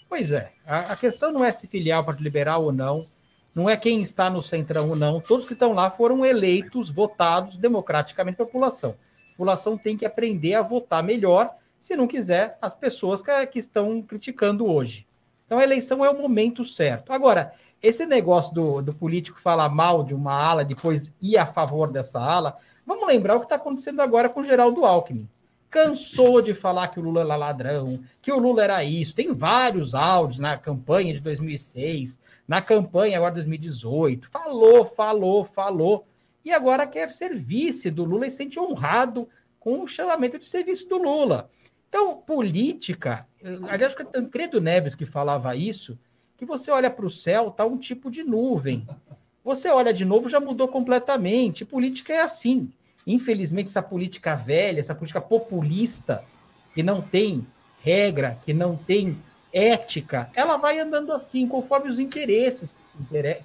[0.07, 0.51] Pois é.
[0.67, 3.07] A, a questão não é se filiar ao Partido Liberal ou não.
[3.55, 5.19] Não é quem está no centrão ou não.
[5.19, 8.91] Todos que estão lá foram eleitos, votados democraticamente pela população.
[9.29, 13.57] A população tem que aprender a votar melhor, se não quiser, as pessoas que, que
[13.57, 15.07] estão criticando hoje.
[15.47, 17.11] Então, a eleição é o momento certo.
[17.11, 21.91] Agora, esse negócio do, do político falar mal de uma ala, depois ir a favor
[21.91, 25.27] dessa ala, vamos lembrar o que está acontecendo agora com o Geraldo Alckmin.
[25.69, 29.15] Cansou de falar que o Lula era ladrão, que o Lula era isso.
[29.15, 34.29] Tem vários áudios na campanha de 2006, na campanha agora de 2018.
[34.29, 36.05] Falou, falou, falou.
[36.43, 40.89] E agora quer ser vice do Lula e sente honrado com o chamamento de serviço
[40.89, 41.49] do Lula.
[41.87, 43.25] Então, política,
[43.69, 45.97] aliás, que é Tancredo Neves que falava isso,
[46.41, 48.83] que você olha para o céu, tá um tipo de nuvem.
[49.43, 51.63] Você olha de novo, já mudou completamente.
[51.63, 52.73] Política é assim.
[53.05, 56.25] Infelizmente, essa política velha, essa política populista,
[56.73, 57.45] que não tem
[57.83, 59.15] regra, que não tem
[59.53, 62.73] ética, ela vai andando assim, conforme os interesses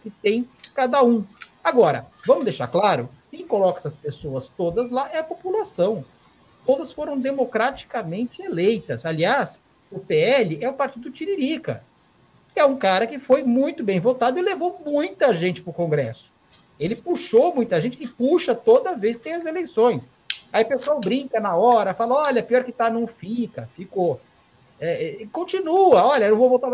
[0.02, 1.22] que tem cada um.
[1.62, 6.02] Agora, vamos deixar claro: quem coloca essas pessoas todas lá é a população.
[6.64, 9.04] Todas foram democraticamente eleitas.
[9.04, 9.60] Aliás,
[9.92, 11.84] o PL é o partido Tiririca
[12.60, 16.30] é um cara que foi muito bem votado e levou muita gente para o Congresso.
[16.78, 20.10] Ele puxou muita gente e puxa toda vez que tem as eleições.
[20.52, 24.20] Aí o pessoal brinca na hora, fala: olha, pior que tá, não fica, ficou.
[24.80, 26.70] É, é, continua, olha, eu vou votar.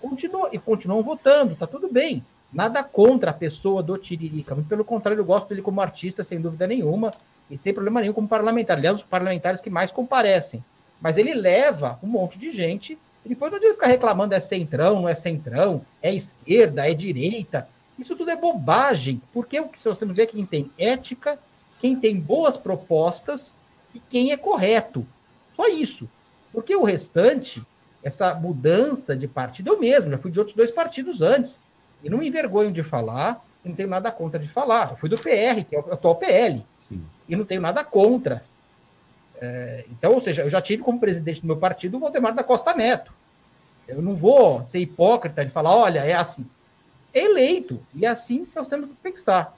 [0.00, 2.24] Continua, e continuam votando, tá tudo bem.
[2.52, 6.40] Nada contra a pessoa do Tiririca, muito pelo contrário, eu gosto dele como artista, sem
[6.40, 7.12] dúvida nenhuma,
[7.50, 8.76] e sem problema nenhum como parlamentar.
[8.76, 10.64] Aliás, os parlamentares que mais comparecem.
[11.00, 15.02] Mas ele leva um monte de gente e depois não adianta ficar reclamando é centrão,
[15.02, 17.68] não é centrão, é esquerda, é direita.
[17.98, 21.38] Isso tudo é bobagem, porque se você não vê quem tem ética,
[21.80, 23.52] quem tem boas propostas
[23.94, 25.06] e quem é correto.
[25.54, 26.08] Só isso.
[26.52, 27.62] Porque o restante,
[28.02, 31.60] essa mudança de partido, eu mesmo, já fui de outros dois partidos antes.
[32.02, 34.92] E não me envergonho de falar, não tenho nada contra de falar.
[34.92, 36.64] Eu fui do PR, que é o atual PL.
[36.88, 37.04] Sim.
[37.28, 38.42] E não tenho nada contra.
[39.40, 42.44] É, então, ou seja, eu já tive como presidente do meu partido o Valdemar da
[42.44, 43.12] Costa Neto.
[43.88, 46.46] Eu não vou ser hipócrita de falar, olha, é assim.
[47.12, 49.56] É eleito, e é assim que nós temos que pensar.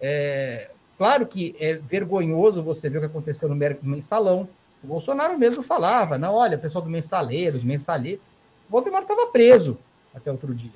[0.00, 4.48] É, claro que é vergonhoso você ver o que aconteceu no mensalão.
[4.82, 8.22] O Bolsonaro mesmo falava, não, olha, pessoal do mensaleiros, mensaleiros.
[8.68, 9.78] O Valdemar estava preso
[10.14, 10.72] até outro dia.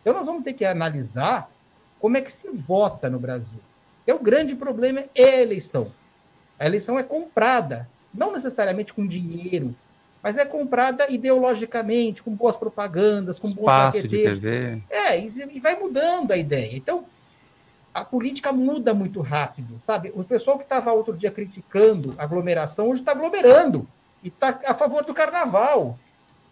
[0.00, 1.50] Então nós vamos ter que analisar
[1.98, 3.58] como é que se vota no Brasil.
[4.06, 5.90] É o grande problema é a eleição.
[6.58, 9.74] A eleição é comprada, não necessariamente com dinheiro,
[10.22, 14.82] mas é comprada ideologicamente, com boas propagandas, com Espaço bons de TV.
[14.90, 16.76] É, e vai mudando a ideia.
[16.76, 17.04] Então,
[17.94, 20.12] a política muda muito rápido, sabe?
[20.14, 23.86] O pessoal que estava outro dia criticando a aglomeração, hoje está aglomerando
[24.22, 25.98] e está a favor do carnaval.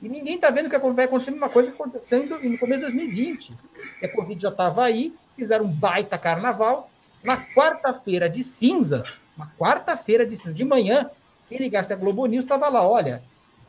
[0.00, 3.54] E ninguém está vendo que vai acontecer a mesma coisa acontecendo no começo de 2020.
[4.02, 6.90] A Covid já estava aí, fizeram um baita carnaval.
[7.26, 11.10] Na quarta-feira de cinzas, uma quarta-feira de cinzas de manhã,
[11.48, 13.20] quem ligasse a Globo News estava lá, olha,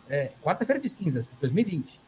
[0.07, 1.99] é, quarta-feira de cinzas, 2020.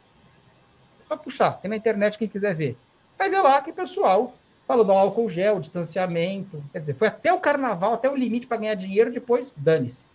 [1.01, 2.77] É só puxar, tem na internet quem quiser ver.
[3.17, 4.35] Vai ver lá que o pessoal
[4.67, 6.63] falou do álcool gel, distanciamento.
[6.71, 10.05] Quer dizer, foi até o carnaval, até o limite para ganhar dinheiro, depois dane-se.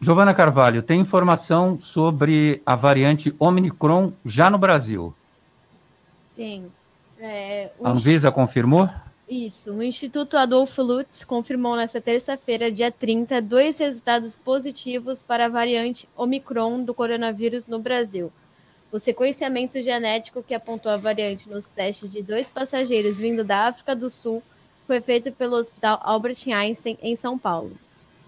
[0.00, 5.14] Giovana Carvalho, tem informação sobre a variante Omicron já no Brasil?
[6.34, 6.72] Tem.
[7.20, 8.88] É, a Anvisa confirmou?
[9.28, 9.72] Isso.
[9.72, 16.06] O Instituto Adolfo Lutz confirmou nesta terça-feira, dia 30, dois resultados positivos para a variante
[16.14, 18.30] Omicron do coronavírus no Brasil.
[18.92, 23.96] O sequenciamento genético que apontou a variante nos testes de dois passageiros vindo da África
[23.96, 24.42] do Sul
[24.86, 27.72] foi feito pelo Hospital Albert Einstein, em São Paulo.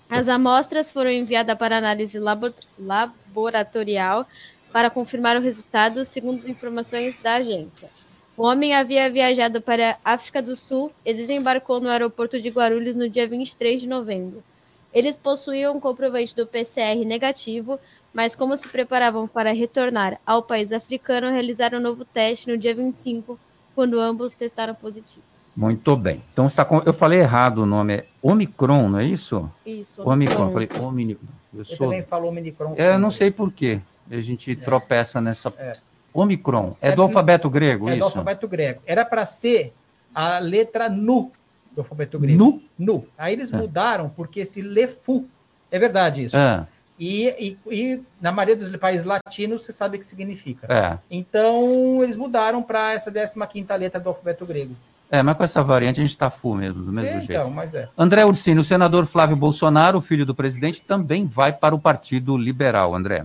[0.09, 2.19] As amostras foram enviadas para análise
[2.79, 4.27] laboratorial
[4.73, 7.91] para confirmar o resultado, segundo informações da agência.
[8.37, 12.95] O homem havia viajado para a África do Sul e desembarcou no aeroporto de Guarulhos
[12.95, 14.43] no dia 23 de novembro.
[14.93, 17.79] Eles possuíam um comprovante do PCR negativo,
[18.13, 22.75] mas como se preparavam para retornar ao país africano, realizaram um novo teste no dia
[22.75, 23.39] 25,
[23.75, 25.25] quando ambos testaram positivos.
[25.57, 26.23] Muito bem.
[26.33, 26.83] Então está com...
[26.85, 29.51] eu falei errado o nome, é Omicron, não é isso?
[29.65, 30.03] Isso.
[30.03, 30.53] Omicron.
[30.53, 31.27] Falei Omicron.
[31.55, 31.77] Eu, eu sou...
[31.79, 32.75] também falou Omicron.
[32.77, 33.81] É, eu não sei por quê.
[34.11, 34.55] A gente é.
[34.55, 35.53] tropeça nessa.
[35.59, 35.73] É.
[36.21, 36.77] Omicron.
[36.81, 37.97] É, é do alfabeto grego, é isso?
[37.97, 38.83] É do alfabeto grego.
[38.87, 39.73] Era para ser
[40.15, 41.31] a letra NU
[41.75, 42.39] do alfabeto grego.
[42.39, 42.63] NU?
[42.79, 43.09] NU.
[43.17, 43.57] Aí eles é.
[43.57, 45.27] mudaram porque esse LeFu.
[45.71, 46.37] É verdade isso.
[46.37, 46.67] É.
[46.99, 50.67] E, e, e, na maioria dos países latinos, você sabe o que significa.
[50.73, 50.99] É.
[51.11, 54.75] Então, eles mudaram para essa 15 letra do alfabeto grego.
[55.11, 57.51] É, mas com essa variante a gente está full mesmo, do mesmo Então, jeito.
[57.51, 57.89] mas é.
[57.97, 62.95] André Ursini, o senador Flávio Bolsonaro, filho do presidente, também vai para o Partido Liberal,
[62.95, 63.25] André.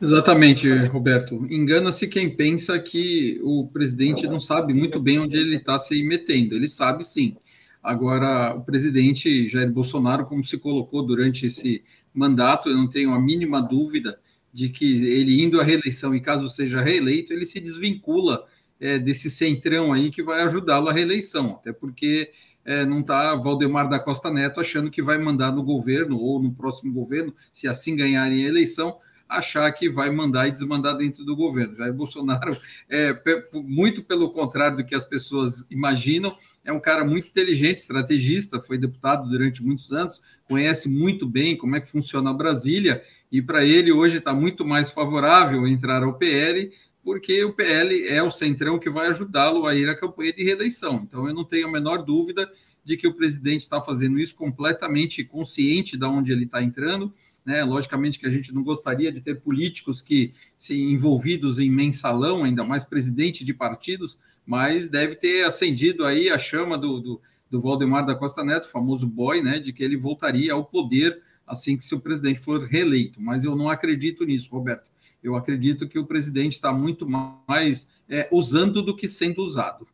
[0.00, 1.46] Exatamente, Roberto.
[1.50, 6.54] Engana-se quem pensa que o presidente não sabe muito bem onde ele está se metendo.
[6.54, 7.36] Ele sabe sim.
[7.82, 13.20] Agora, o presidente Jair Bolsonaro, como se colocou durante esse mandato, eu não tenho a
[13.20, 14.18] mínima dúvida
[14.52, 18.44] de que ele indo à reeleição e caso seja reeleito, ele se desvincula
[18.80, 22.30] é, desse centrão aí que vai ajudá-lo à reeleição, até porque
[22.64, 26.52] é, não está Valdemar da Costa Neto achando que vai mandar no governo ou no
[26.52, 28.96] próximo governo, se assim ganharem a eleição,
[29.28, 31.74] achar que vai mandar e desmandar dentro do governo.
[31.74, 32.56] Jair Bolsonaro,
[32.88, 33.14] é,
[33.54, 38.78] muito pelo contrário do que as pessoas imaginam, é um cara muito inteligente, estrategista, foi
[38.78, 43.64] deputado durante muitos anos, conhece muito bem como é que funciona a Brasília, e para
[43.64, 46.70] ele hoje está muito mais favorável entrar ao PL,
[47.08, 51.00] porque o PL é o centrão que vai ajudá-lo a ir à campanha de reeleição.
[51.02, 52.50] Então, eu não tenho a menor dúvida
[52.84, 57.12] de que o presidente está fazendo isso completamente consciente de onde ele está entrando.
[57.48, 57.64] Né?
[57.64, 62.62] Logicamente que a gente não gostaria de ter políticos que se envolvidos em mensalão, ainda
[62.62, 68.04] mais presidente de partidos, mas deve ter acendido aí a chama do, do, do Valdemar
[68.04, 71.94] da Costa Neto, famoso boy, né, de que ele voltaria ao poder assim que se
[71.94, 73.18] o presidente for reeleito.
[73.18, 74.90] Mas eu não acredito nisso, Roberto.
[75.24, 79.88] Eu acredito que o presidente está muito mais é, usando do que sendo usado.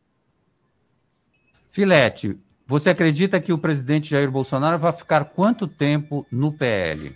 [1.71, 2.37] Filete,
[2.67, 7.15] você acredita que o presidente Jair Bolsonaro vai ficar quanto tempo no PL?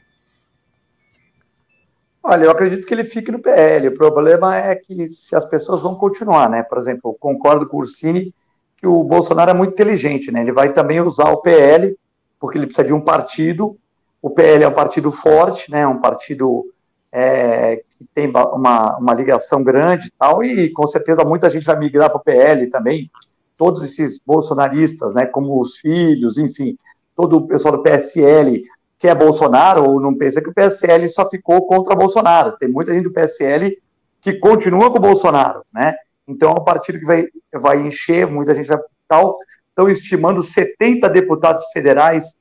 [2.22, 3.88] Olha, eu acredito que ele fique no PL.
[3.88, 6.64] O problema é que se as pessoas vão continuar, né?
[6.64, 8.34] Por exemplo, concordo com o Ursini
[8.78, 10.42] que o Bolsonaro é muito inteligente, né?
[10.42, 11.98] Ele vai também usar o PL,
[12.40, 13.78] porque ele precisa de um partido.
[14.22, 15.86] O PL é um partido forte, né?
[15.86, 16.66] Um partido
[17.12, 21.78] é, que tem uma, uma ligação grande e tal, e com certeza muita gente vai
[21.78, 23.10] migrar para o PL também.
[23.58, 25.26] Todos esses bolsonaristas, né?
[25.26, 26.78] Como os filhos, enfim,
[27.16, 28.64] todo o pessoal do PSL
[29.00, 32.58] que é Bolsonaro ou não pensa que o PSL só ficou contra Bolsonaro.
[32.58, 33.82] Tem muita gente do PSL
[34.22, 35.96] que continua com o Bolsonaro, né?
[36.28, 39.38] Então é um partido que vai, vai encher, muita gente vai tal.
[39.70, 42.36] Estão estimando 70 deputados federais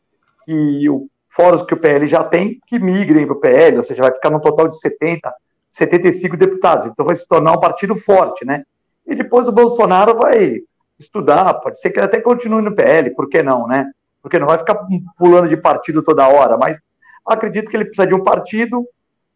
[0.44, 4.02] que o fora que o PL já tem, que migrem para o PL, ou seja,
[4.02, 5.32] vai ficar num total de 70,
[5.70, 6.86] 75 deputados.
[6.86, 8.64] Então vai se tornar um partido forte, né?
[9.06, 10.60] E depois o Bolsonaro vai
[10.98, 13.88] estudar, pode ser que ele até continue no PL, por que não, né?
[14.22, 14.78] Porque não vai ficar
[15.16, 16.78] pulando de partido toda hora, mas
[17.26, 18.86] acredito que ele precisa de um partido,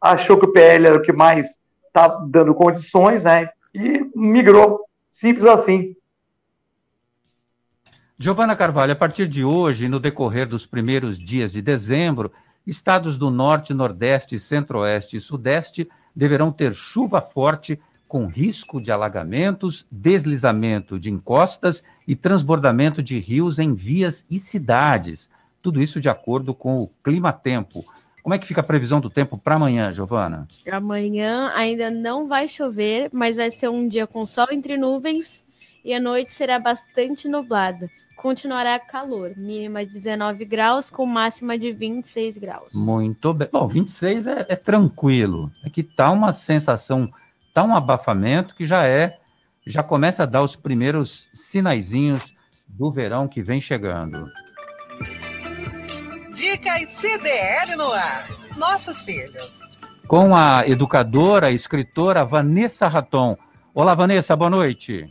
[0.01, 3.49] achou que o PL era o que mais está dando condições, né?
[3.75, 4.81] E migrou.
[5.11, 5.95] Simples assim.
[8.19, 12.33] Giovana Carvalho, a partir de hoje, no decorrer dos primeiros dias de dezembro,
[12.67, 17.81] estados do Norte, Nordeste, Centro-Oeste e Sudeste deverão ter chuva forte
[18.13, 25.31] com risco de alagamentos, deslizamento de encostas e transbordamento de rios em vias e cidades.
[25.63, 27.83] Tudo isso de acordo com o clima-tempo.
[28.23, 30.47] Como é que fica a previsão do tempo para amanhã, Giovana?
[30.71, 35.43] Amanhã ainda não vai chover, mas vai ser um dia com sol entre nuvens
[35.83, 37.89] e a noite será bastante nublada.
[38.15, 42.75] Continuará calor, mínima de 19 graus com máxima de 26 graus.
[42.75, 43.49] Muito bem.
[43.51, 45.51] Bom, 26 é, é tranquilo.
[45.65, 47.09] É que tá uma sensação,
[47.53, 49.19] tá um abafamento que já é,
[49.67, 52.35] já começa a dar os primeiros sinaizinhos
[52.67, 54.31] do verão que vem chegando.
[56.35, 58.27] Dicas CDL no ar.
[58.57, 59.61] Nossos filhos.
[60.07, 63.37] Com a educadora e escritora Vanessa Raton.
[63.75, 65.07] Olá, Vanessa, boa noite.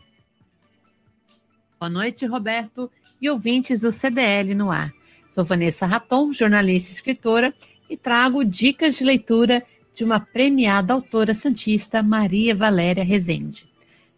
[1.80, 4.92] Boa noite, Roberto e ouvintes do CDL no ar.
[5.30, 7.54] Sou Vanessa Raton, jornalista e escritora,
[7.90, 13.70] e trago dicas de leitura de uma premiada autora santista, Maria Valéria Rezende.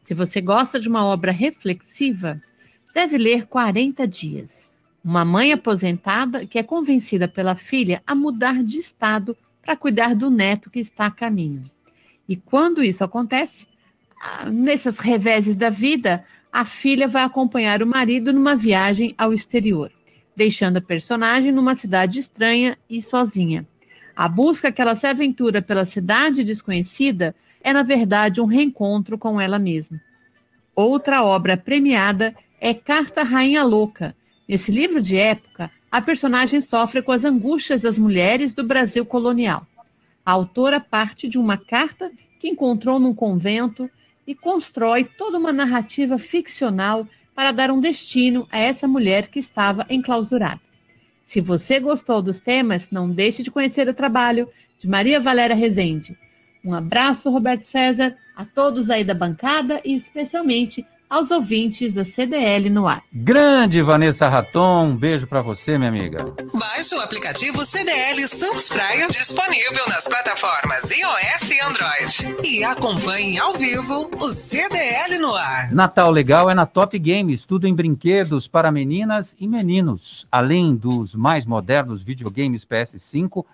[0.03, 2.41] Se você gosta de uma obra reflexiva,
[2.93, 4.67] deve ler 40 Dias.
[5.03, 10.29] Uma mãe aposentada que é convencida pela filha a mudar de estado para cuidar do
[10.29, 11.63] neto que está a caminho.
[12.27, 13.67] E quando isso acontece,
[14.21, 19.91] ah, nesses reveses da vida, a filha vai acompanhar o marido numa viagem ao exterior,
[20.35, 23.67] deixando a personagem numa cidade estranha e sozinha.
[24.15, 29.39] A busca que ela se aventura pela cidade desconhecida é, na verdade, um reencontro com
[29.39, 29.99] ela mesma.
[30.75, 34.15] Outra obra premiada é Carta Rainha Louca.
[34.47, 39.65] Nesse livro de época, a personagem sofre com as angústias das mulheres do Brasil colonial.
[40.25, 43.89] A autora parte de uma carta que encontrou num convento
[44.25, 49.85] e constrói toda uma narrativa ficcional para dar um destino a essa mulher que estava
[49.89, 50.62] enclausurada.
[51.33, 56.15] Se você gostou dos temas, não deixe de conhecer o trabalho de Maria Valéria Rezende.
[56.63, 62.69] Um abraço, Roberto César, a todos aí da bancada e especialmente aos ouvintes da CDL
[62.69, 63.03] no ar.
[63.11, 66.25] Grande Vanessa Raton, um beijo para você, minha amiga.
[66.53, 72.47] Baixe o aplicativo CDL Santos Praia, disponível nas plataformas iOS e Android.
[72.47, 75.71] E acompanhe ao vivo o CDL no ar.
[75.71, 81.15] Natal legal é na Top Games, tudo em brinquedos para meninas e meninos, além dos
[81.15, 83.45] mais modernos videogames PS5,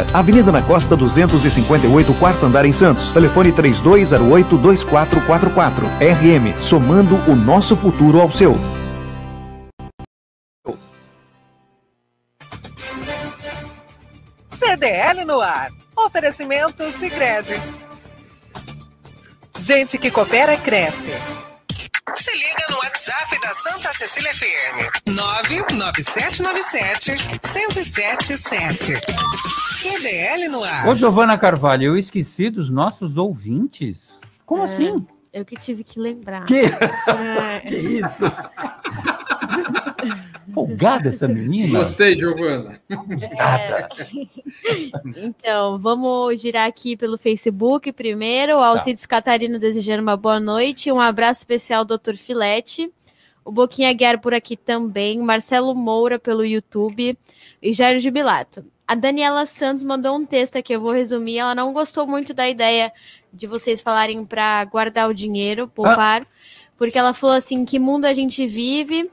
[0.13, 3.11] Avenida na Costa 258, quarto andar em Santos.
[3.11, 5.83] Telefone 3208-2444.
[5.99, 8.57] RM, somando o nosso futuro ao seu.
[14.57, 15.69] CDL no ar.
[15.95, 17.61] Oferecimento Sicredi.
[19.57, 21.11] Gente que coopera cresce.
[22.15, 24.89] Se liga no WhatsApp da Santa Cecília FM.
[25.09, 27.11] 99797
[27.43, 28.93] 1077.
[29.81, 30.87] QDL no ar.
[30.87, 34.19] Ô, Giovana Carvalho, eu esqueci dos nossos ouvintes.
[34.45, 35.05] Como É, assim?
[35.33, 36.45] Eu que tive que lembrar.
[36.45, 36.63] Que?
[36.65, 37.59] É.
[37.61, 38.25] Que isso?
[40.53, 41.79] Folgada essa menina.
[41.79, 42.81] Gostei, Giovana.
[42.91, 43.89] Abusada.
[45.15, 48.57] Então, vamos girar aqui pelo Facebook primeiro.
[48.57, 50.91] O Alcides Catarino desejando uma boa noite.
[50.91, 52.15] Um abraço especial, Dr.
[52.17, 52.91] Filete.
[53.43, 55.19] O Boquinha Guiar por aqui também.
[55.19, 57.17] Marcelo Moura pelo YouTube.
[57.61, 58.65] E Jairo Jubilato.
[58.87, 61.37] A Daniela Santos mandou um texto aqui, eu vou resumir.
[61.37, 62.91] Ela não gostou muito da ideia
[63.31, 66.27] de vocês falarem para guardar o dinheiro, poupar,
[66.77, 69.09] porque ela falou assim: que mundo a gente vive,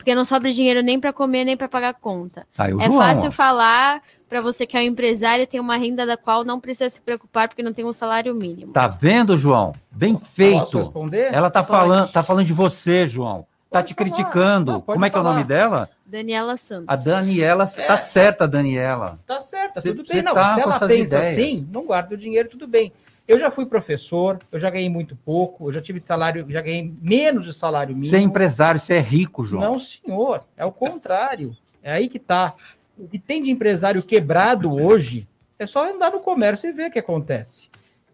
[0.00, 2.46] porque não sobra dinheiro nem para comer, nem para pagar conta.
[2.58, 3.30] O é João, fácil ó.
[3.30, 6.88] falar para você que é um empresário e tem uma renda da qual não precisa
[6.88, 8.72] se preocupar porque não tem um salário mínimo.
[8.72, 9.74] Tá vendo, João?
[9.90, 10.78] Bem Posso feito.
[10.78, 11.34] responder?
[11.34, 11.78] Ela tá Pode.
[11.78, 13.46] falando, tá falando de você, João.
[13.70, 14.72] Tá te criticando.
[14.72, 15.34] Não, Como é que é o falar.
[15.34, 15.88] nome dela?
[16.06, 16.86] Daniela Santos.
[16.88, 17.66] A Daniela.
[17.66, 19.18] Tá certa, Daniela.
[19.26, 20.22] Tá certo, Cê- tudo cê bem.
[20.22, 21.32] Não, tá se com ela essas pensa ideias.
[21.38, 22.90] assim, não guarda o dinheiro, tudo bem.
[23.30, 26.92] Eu já fui professor, eu já ganhei muito pouco, eu já tive salário, já ganhei
[27.00, 28.10] menos de salário mínimo.
[28.10, 29.62] Você é empresário, você é rico, João.
[29.62, 31.56] Não, senhor, é o contrário.
[31.80, 32.54] É aí que tá.
[32.98, 35.28] O que tem de empresário quebrado hoje
[35.60, 37.68] é só andar no comércio e ver o que acontece.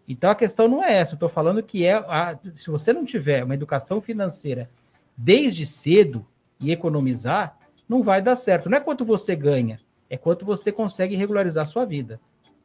[0.07, 1.13] Então a questão não é essa.
[1.13, 4.69] Eu estou falando que é a- se você não tiver uma educação financeira
[5.17, 6.23] desde cedo
[6.61, 7.57] e economizar,
[7.89, 8.69] não vai dar certo.
[8.69, 9.77] Não é quanto você ganha,
[10.11, 12.19] é quanto você consegue regularizar a sua vida.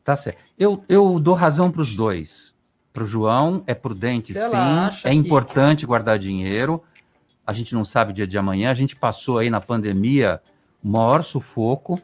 [0.05, 0.39] Tá certo.
[0.59, 2.53] Eu, eu dou razão para os dois.
[2.93, 4.41] Para o João, é prudente, sim.
[5.09, 6.83] É que- importante guardar dinheiro.
[7.47, 8.71] A gente não sabe o dia de amanhã.
[8.71, 10.41] A gente passou aí na pandemia
[10.85, 12.01] o maior sufoco.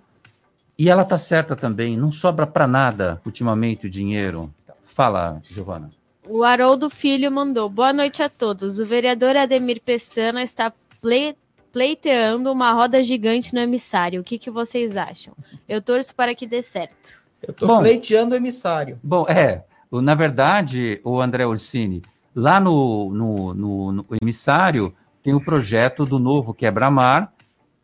[0.79, 1.97] E ela tá certa também.
[1.97, 4.53] Não sobra para nada ultimamente o dinheiro.
[4.95, 5.91] Fala, Giovana.
[6.27, 8.79] O Haroldo Filho mandou: Boa noite a todos.
[8.79, 11.37] O vereador Ademir Pestana está ple-
[11.73, 14.21] pleiteando uma roda gigante no emissário.
[14.21, 15.35] O que, que vocês acham?
[15.69, 17.19] Eu torço para que dê certo.
[17.43, 17.81] Eu estou Bom.
[17.81, 18.99] pleiteando o emissário.
[19.03, 19.65] Bom, é.
[19.91, 22.03] Na verdade, o André Orsini,
[22.35, 27.33] lá no, no, no- no emissário, tem o projeto do novo quebra-mar,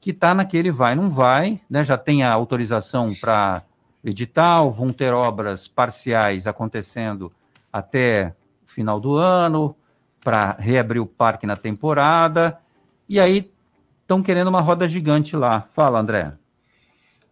[0.01, 1.83] que está naquele vai, não vai, né?
[1.83, 3.63] Já tem a autorização para
[4.05, 7.33] edital, vão ter obras parciais acontecendo
[7.73, 8.35] até
[8.67, 9.75] o final do ano,
[10.23, 12.59] para reabrir o parque na temporada,
[13.09, 13.51] e aí
[14.03, 15.67] estão querendo uma roda gigante lá.
[15.75, 16.33] Fala, André.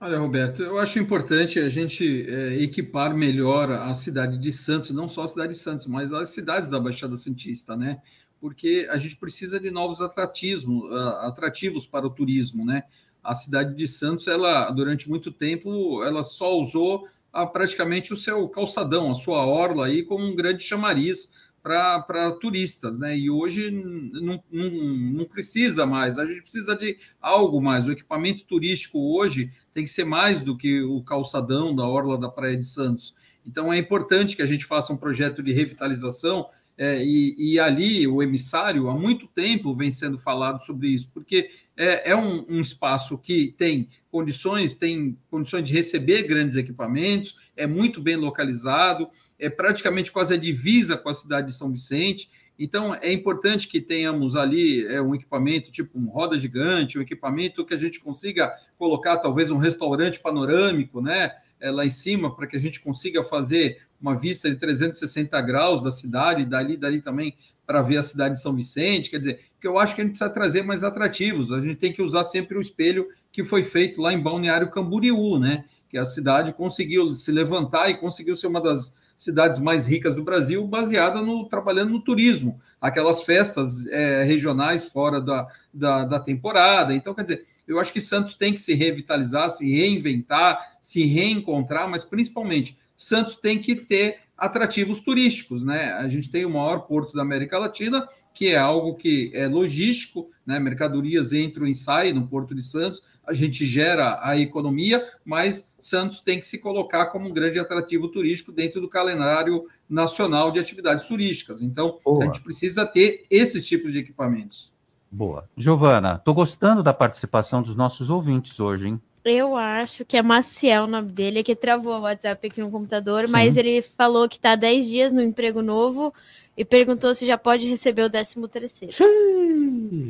[0.05, 5.09] Olha, Roberto, eu acho importante a gente é, equipar melhor a cidade de Santos, não
[5.09, 8.03] só a cidade de Santos, mas as cidades da Baixada Santista, né?
[8.41, 12.83] Porque a gente precisa de novos atrativos, atrativos para o turismo, né?
[13.23, 18.49] A cidade de Santos, ela durante muito tempo, ela só usou a, praticamente o seu
[18.49, 23.17] calçadão, a sua orla aí como um grande chamariz para turistas, né?
[23.17, 27.87] E hoje não, não, não, precisa mais, a gente precisa de algo mais.
[27.87, 32.29] O equipamento turístico hoje tem que ser mais do que o calçadão da Orla da
[32.29, 33.15] Praia de Santos.
[33.47, 36.47] Então é importante que a gente faça um projeto de revitalização
[36.83, 41.49] é, e, e, ali o emissário há muito tempo vem sendo falado sobre isso, porque
[41.77, 47.69] é, é um, um, espaço que tem condições, tem condições de receber grandes equipamentos, é
[47.69, 49.09] muito bem localizado,
[49.39, 52.29] é praticamente quase a divisa com a cidade de São Vicente.
[52.59, 57.65] Então é importante que tenhamos ali é, um equipamento tipo um roda gigante, um equipamento
[57.65, 61.31] que a gente consiga colocar talvez um restaurante panorâmico, né?
[61.63, 65.81] É, lá em cima para que a gente consiga fazer uma vista de 360 graus
[65.81, 67.35] da cidade, dali, dali também
[67.65, 69.09] para ver a cidade de São Vicente.
[69.09, 71.53] Quer dizer, que eu acho que a gente precisa trazer mais atrativos.
[71.53, 75.39] A gente tem que usar sempre o espelho que foi feito lá em Balneário Camboriú,
[75.39, 75.65] né?
[75.89, 80.25] Que a cidade conseguiu se levantar e conseguiu ser uma das cidades mais ricas do
[80.25, 86.93] Brasil, baseada no trabalhando no turismo, aquelas festas é, regionais fora da, da, da temporada.
[86.93, 91.89] Então, quer dizer, eu acho que Santos tem que se revitalizar, se reinventar, se reencontrar,
[91.89, 95.93] mas principalmente Santos tem que ter atrativos turísticos, né?
[95.93, 100.27] A gente tem o maior porto da América Latina, que é algo que é logístico,
[100.45, 100.59] né?
[100.59, 106.21] Mercadorias entram e saem no Porto de Santos, a gente gera a economia, mas Santos
[106.21, 111.05] tem que se colocar como um grande atrativo turístico dentro do calendário nacional de atividades
[111.05, 111.63] turísticas.
[111.63, 112.25] Então, Boa.
[112.25, 114.72] a gente precisa ter esses tipos de equipamentos.
[115.13, 115.47] Boa.
[115.55, 119.01] Giovana, estou gostando da participação dos nossos ouvintes hoje, hein?
[119.23, 122.71] Eu acho que é Maciel o nome dele, é que travou o WhatsApp aqui no
[122.71, 123.31] computador, Sim.
[123.31, 126.15] mas ele falou que está 10 dias no emprego novo
[126.57, 128.95] e perguntou se já pode receber o 13 terceiro.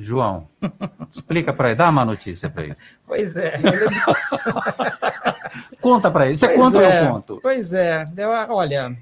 [0.00, 0.48] João,
[1.10, 2.76] explica para ele, dá uma notícia para ele.
[3.04, 3.60] Pois é.
[5.82, 7.38] conta para ele, você pois conta é, ou eu conto?
[7.42, 8.96] Pois é, eu, olha,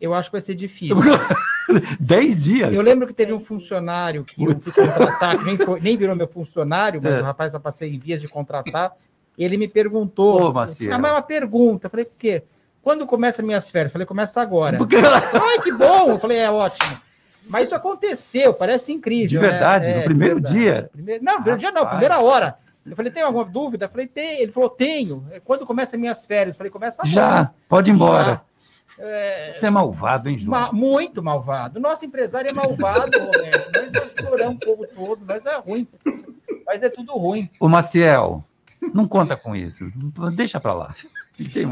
[0.00, 0.96] eu acho que vai ser difícil.
[2.00, 2.72] Dez dias?
[2.72, 6.16] Eu lembro que teve um funcionário que eu fui contratar, que nem, foi, nem virou
[6.16, 7.20] meu funcionário, mas é.
[7.20, 8.92] o rapaz já passei em vias de contratar.
[9.36, 10.48] Ele me perguntou.
[10.48, 10.94] Ô, Macia.
[10.94, 11.86] Ah, mas uma pergunta.
[11.86, 12.42] Eu falei, por quê?
[12.82, 13.90] Quando começa minhas férias?
[13.90, 14.78] Eu falei, começa agora.
[14.80, 16.10] Ai, que bom!
[16.10, 16.98] Eu falei, é ótimo.
[17.46, 19.28] Mas isso aconteceu, parece incrível.
[19.28, 19.94] De verdade, né?
[19.94, 20.54] no é, primeiro verdade.
[20.58, 20.90] dia.
[20.92, 21.24] Primeiro...
[21.24, 22.56] Não, no primeiro dia não, primeira hora.
[22.86, 23.86] Eu falei, tem alguma dúvida?
[23.86, 24.40] Eu falei, tem.
[24.40, 25.26] Ele falou, tenho.
[25.44, 26.54] Quando começa minhas férias?
[26.54, 27.14] Eu falei, começa agora.
[27.14, 28.24] Já, pode ir embora.
[28.24, 28.40] Já.
[28.98, 29.52] É...
[29.52, 30.60] Você é malvado, hein, João?
[30.60, 31.80] Ma muito malvado.
[31.80, 33.70] Nosso empresário é malvado, Roberto.
[33.74, 35.88] Nós, nós exploramos o povo todo, mas é ruim.
[36.66, 37.48] Mas é tudo ruim.
[37.58, 38.44] O Maciel,
[38.94, 39.90] não conta com isso.
[40.34, 40.94] Deixa para lá.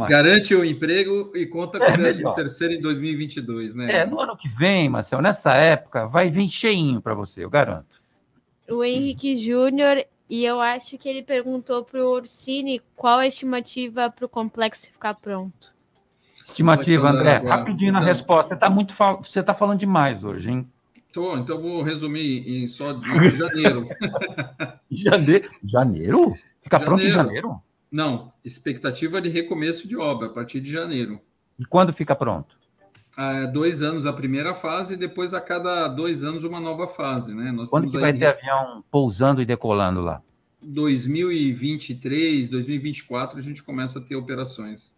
[0.08, 3.92] Garante o emprego e conta com é o terceiro em 2022, né?
[3.92, 8.02] É, no ano que vem, Marcel, nessa época, vai vir cheinho para você, eu garanto.
[8.68, 14.10] O Henrique Júnior, e eu acho que ele perguntou para o Ursini qual a estimativa
[14.10, 15.72] para o complexo ficar pronto.
[16.48, 17.38] Estimativa, André.
[17.38, 18.48] Rapidinho na então, resposta.
[18.48, 20.66] Você está muito você tá falando demais hoje, hein?
[21.12, 23.86] Tô, então vou resumir em só de janeiro.
[24.90, 25.50] janeiro?
[25.64, 26.34] Janeiro?
[26.62, 26.84] Fica janeiro.
[26.84, 27.60] pronto em janeiro?
[27.90, 31.20] Não, expectativa de recomeço de obra a partir de janeiro.
[31.58, 32.56] E quando fica pronto?
[33.16, 37.34] Há dois anos a primeira fase e depois a cada dois anos uma nova fase,
[37.34, 37.50] né?
[37.50, 40.22] Nós quando que vai ter avião pousando e decolando lá?
[40.62, 44.96] 2023, 2024 a gente começa a ter operações.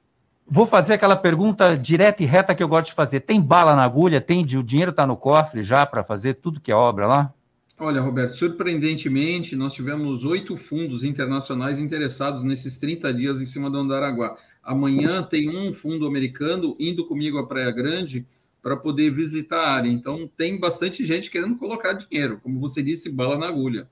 [0.53, 3.21] Vou fazer aquela pergunta direta e reta que eu gosto de fazer.
[3.21, 4.21] Tem bala na agulha?
[4.21, 7.33] Tem o dinheiro está no cofre já para fazer tudo que é obra lá?
[7.79, 13.79] Olha, Roberto, surpreendentemente, nós tivemos oito fundos internacionais interessados nesses 30 dias em cima do
[13.79, 14.37] Andaraguá.
[14.61, 18.27] Amanhã tem um fundo americano indo comigo à Praia Grande
[18.61, 19.89] para poder visitar a área.
[19.89, 23.89] Então, tem bastante gente querendo colocar dinheiro, como você disse, bala na agulha.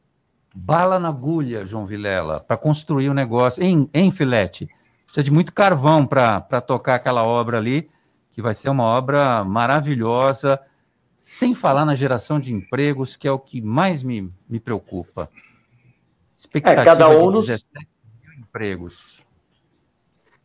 [0.52, 3.62] Bala na agulha, João Vilela, para construir o um negócio.
[3.62, 4.68] Em, em Filete,
[5.08, 7.90] precisa de muito carvão para tocar aquela obra ali,
[8.30, 10.60] que vai ser uma obra maravilhosa,
[11.18, 15.28] sem falar na geração de empregos, que é o que mais me, me preocupa.
[16.36, 17.88] Expectativa é, cada um de 17
[18.22, 19.26] mil empregos.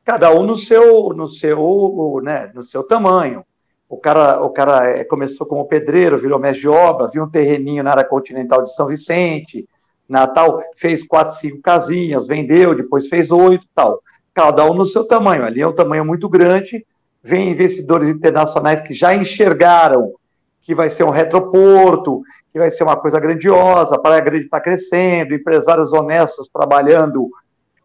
[0.04, 3.46] Cada um no seu, no seu, né, no seu tamanho.
[3.88, 7.84] O cara, o cara é, começou como pedreiro, virou mestre de obra, viu um terreninho
[7.84, 9.68] na área continental de São Vicente,
[10.08, 14.02] Natal, fez quatro, cinco casinhas, vendeu, depois fez oito tal
[14.34, 15.46] cada um no seu tamanho.
[15.46, 16.86] Ali é um tamanho muito grande,
[17.22, 20.14] vem investidores internacionais que já enxergaram
[20.62, 22.22] que vai ser um retroporto,
[22.52, 27.30] que vai ser uma coisa grandiosa, a Praia Grande está crescendo, empresários honestos trabalhando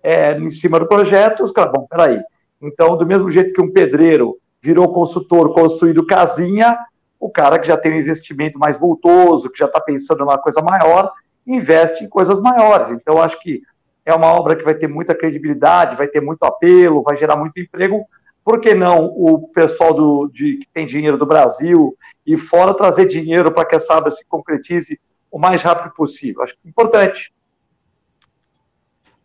[0.03, 2.21] é, em cima do projeto, os caras, bom, peraí.
[2.63, 6.79] Então, do mesmo jeito que um pedreiro virou consultor construindo casinha,
[7.19, 10.61] o cara que já tem um investimento mais voltoso, que já está pensando numa coisa
[10.61, 11.11] maior,
[11.47, 12.91] investe em coisas maiores.
[12.91, 13.63] Então, acho que
[14.11, 17.61] é uma obra que vai ter muita credibilidade, vai ter muito apelo, vai gerar muito
[17.61, 18.05] emprego.
[18.45, 21.97] Por que não o pessoal do, de, que tem dinheiro do Brasil
[22.27, 24.99] e fora trazer dinheiro para que essa obra se concretize
[25.31, 26.43] o mais rápido possível?
[26.43, 27.33] Acho que é importante.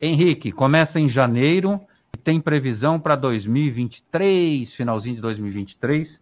[0.02, 1.80] Henrique, começa em janeiro,
[2.24, 6.20] tem previsão para 2023, finalzinho de 2023.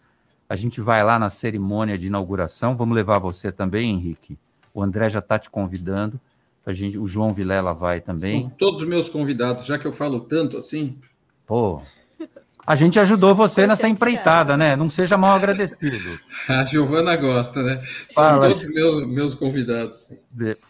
[0.48, 2.76] A gente vai lá na cerimônia de inauguração.
[2.76, 4.38] Vamos levar você também, Henrique.
[4.72, 6.20] O André já está te convidando.
[6.66, 8.42] A gente, o João Vilela vai também.
[8.42, 10.98] São todos meus convidados, já que eu falo tanto assim.
[11.46, 11.82] Pô,
[12.66, 14.76] a gente ajudou você nessa empreitada, né?
[14.76, 16.20] Não seja mal agradecido.
[16.48, 17.82] A Giovana gosta, né?
[18.08, 18.50] São Fala.
[18.50, 20.14] todos meus, meus convidados.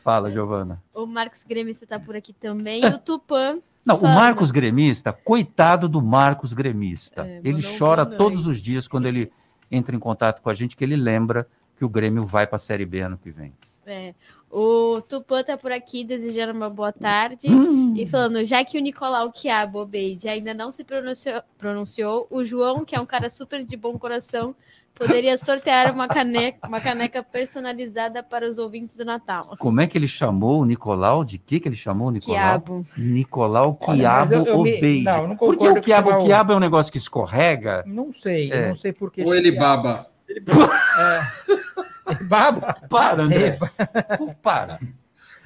[0.04, 0.82] Fala, Giovana.
[0.94, 2.84] O Marcos Gremista está por aqui também.
[2.84, 3.60] E o Tupã.
[3.86, 4.12] Não, Fala.
[4.12, 7.26] o Marcos Gremista, coitado do Marcos Gremista.
[7.28, 9.32] É, ele chora todos os dias quando ele
[9.70, 12.60] entra em contato com a gente, que ele lembra que o Grêmio vai para a
[12.60, 13.54] Série B ano que vem.
[13.86, 14.14] É.
[14.52, 17.94] O Tupã tá por aqui desejando uma boa tarde hum.
[17.96, 22.84] e falando, já que o Nicolau Quiabo Obeide ainda não se pronunciou, pronunciou, o João,
[22.84, 24.54] que é um cara super de bom coração,
[24.94, 29.56] poderia sortear uma caneca, uma caneca personalizada para os ouvintes do Natal.
[29.58, 31.24] Como é que ele chamou o Nicolau?
[31.24, 32.38] De que que ele chamou o Nicolau?
[32.38, 32.86] Quiabo.
[32.98, 35.04] Nicolau Quiabo Olha, eu, eu Obeide.
[35.04, 37.84] Não, não Por que o Quiabo, o Quiabo é um negócio que escorrega?
[37.88, 38.68] Não sei, é.
[38.68, 39.24] não sei por que.
[39.24, 40.08] Ou ele baba.
[40.28, 40.72] Ele baba.
[40.92, 41.62] É.
[42.22, 42.78] Baba.
[42.90, 43.58] Para, André.
[44.42, 44.80] Para.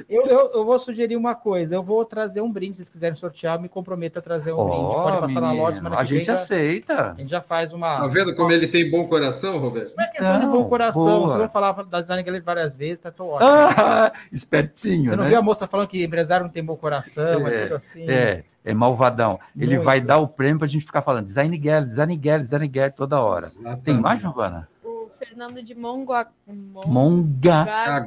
[0.09, 1.75] Eu, eu, eu, vou sugerir uma coisa.
[1.75, 2.73] Eu vou trazer um brinde.
[2.73, 4.83] Se vocês quiserem sortear, me comprometo a trazer um oh, brinde.
[4.83, 5.41] Pode passar menino.
[5.41, 7.11] na loja semana A gente já, aceita.
[7.11, 7.99] A gente já faz uma.
[7.99, 9.93] Tá vendo como ele tem bom coração, Roberto?
[9.95, 11.03] Não é questão de bom coração.
[11.03, 11.29] Boa.
[11.29, 13.49] Você vai falar da Design Gallery várias vezes, tá tão ótimo.
[13.49, 15.09] Ah, espertinho.
[15.09, 15.29] Você não né?
[15.29, 18.09] viu a moça falando que empresário não tem bom coração, é, é tudo assim.
[18.09, 19.39] É, é malvadão.
[19.57, 19.85] Ele Muito.
[19.85, 23.21] vai dar o prêmio pra gente ficar falando Design Gallery, Design Gallery, Design Gallery toda
[23.21, 23.47] hora.
[23.47, 23.81] Exatamente.
[23.83, 24.67] Tem mais, Giovana?
[25.27, 26.31] Fernando de Mongua...
[26.47, 28.05] Mongaguá.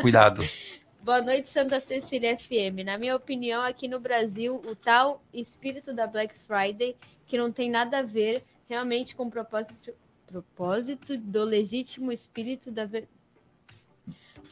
[0.00, 0.42] Cuidado.
[1.02, 2.84] Boa noite, Santa Cecília FM.
[2.84, 6.94] Na minha opinião, aqui no Brasil, o tal espírito da Black Friday,
[7.26, 9.92] que não tem nada a ver realmente com o propósito,
[10.26, 12.88] propósito do legítimo espírito da,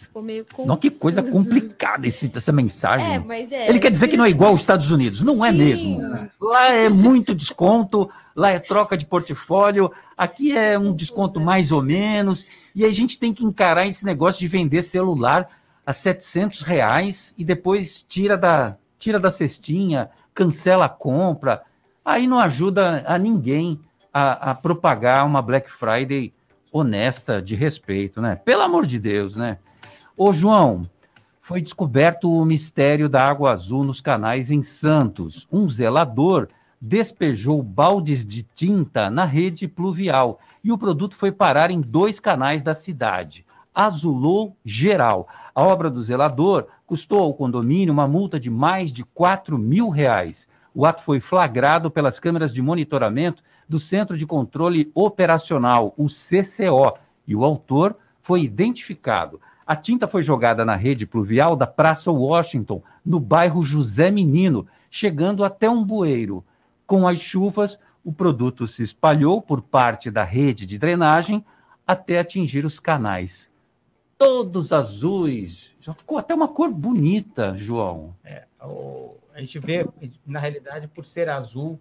[0.01, 0.69] Ficou meio confuso.
[0.69, 3.15] Não, que coisa complicada esse, essa mensagem.
[3.15, 5.21] É, mas é, Ele quer dizer que não é igual aos Estados Unidos.
[5.23, 6.01] Não é mesmo.
[6.41, 11.83] Lá é muito desconto, lá é troca de portfólio, aqui é um desconto mais ou
[11.83, 15.49] menos, e a gente tem que encarar esse negócio de vender celular
[15.85, 21.63] a 700 reais e depois tira da, tira da cestinha, cancela a compra.
[22.05, 23.81] Aí não ajuda a ninguém
[24.13, 26.33] a, a propagar uma Black Friday
[26.73, 28.37] honesta, de respeito, né?
[28.37, 29.59] Pelo amor de Deus, né?
[30.23, 30.83] Ô, João,
[31.41, 35.49] foi descoberto o mistério da água azul nos canais em Santos.
[35.51, 36.49] Um zelador
[36.79, 42.63] despejou baldes de tinta na rede pluvial e o produto foi parar em dois canais
[42.63, 43.47] da cidade.
[43.75, 45.27] Azulou geral.
[45.55, 50.47] A obra do zelador custou ao condomínio uma multa de mais de 4 mil reais.
[50.75, 56.93] O ato foi flagrado pelas câmeras de monitoramento do Centro de Controle Operacional, o CCO,
[57.27, 59.41] e o autor foi identificado.
[59.71, 65.45] A tinta foi jogada na rede pluvial da Praça Washington, no bairro José Menino, chegando
[65.45, 66.45] até um bueiro.
[66.89, 71.45] Com as chuvas, o produto se espalhou por parte da rede de drenagem
[71.87, 73.49] até atingir os canais.
[74.19, 75.73] Todos azuis.
[75.79, 78.13] Já ficou até uma cor bonita, João.
[78.25, 79.89] É, o, a gente vê,
[80.27, 81.79] na realidade, por ser azul,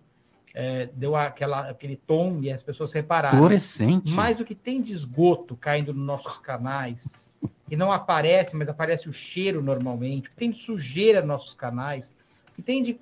[0.53, 3.35] é, deu aquela, aquele tom e as pessoas repararam.
[3.35, 4.11] Fluorescente.
[4.11, 7.27] Mas o que tem de esgoto caindo nos nossos canais,
[7.69, 12.13] que não aparece, mas aparece o cheiro normalmente, tem de sujeira nos nossos canais,
[12.55, 12.99] que tem de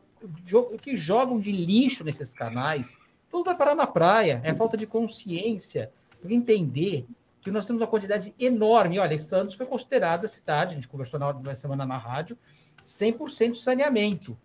[0.81, 2.95] que jogam de lixo nesses canais,
[3.29, 4.41] tudo vai parar na praia.
[4.43, 5.91] É falta de consciência,
[6.23, 7.05] entender
[7.41, 8.99] que nós temos uma quantidade enorme.
[8.99, 12.37] Olha, Santos foi considerada a cidade, a gente conversou na, na semana na rádio,
[12.87, 14.37] 100% saneamento,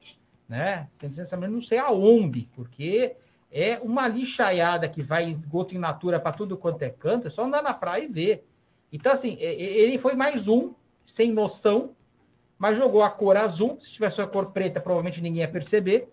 [0.48, 0.88] né?
[0.94, 3.16] 100% saneamento não sei aonde, porque
[3.50, 7.44] é uma lixaiada que vai esgoto em natura para tudo quanto é canto, é só
[7.44, 8.46] andar na praia e ver.
[8.92, 10.72] Então, assim, ele foi mais um,
[11.02, 11.92] sem noção,
[12.58, 13.78] mas jogou a cor azul.
[13.80, 16.08] Se tivesse a cor preta, provavelmente ninguém ia perceber.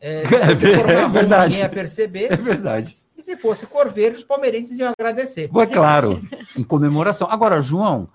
[0.00, 1.54] É, é, é verdade.
[1.54, 2.32] Ninguém ia perceber.
[2.32, 2.98] É verdade.
[3.16, 5.50] E se fosse cor verde, os palmeirenses iam agradecer.
[5.54, 6.22] É claro,
[6.56, 7.28] em comemoração.
[7.30, 8.08] Agora, João,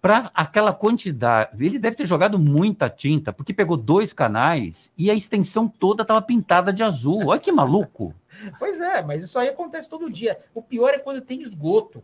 [0.00, 1.64] para aquela quantidade.
[1.64, 6.22] Ele deve ter jogado muita tinta, porque pegou dois canais e a extensão toda estava
[6.22, 7.26] pintada de azul.
[7.26, 8.14] Olha que maluco.
[8.58, 10.38] Pois é, mas isso aí acontece todo dia.
[10.54, 12.02] O pior é quando tem esgoto.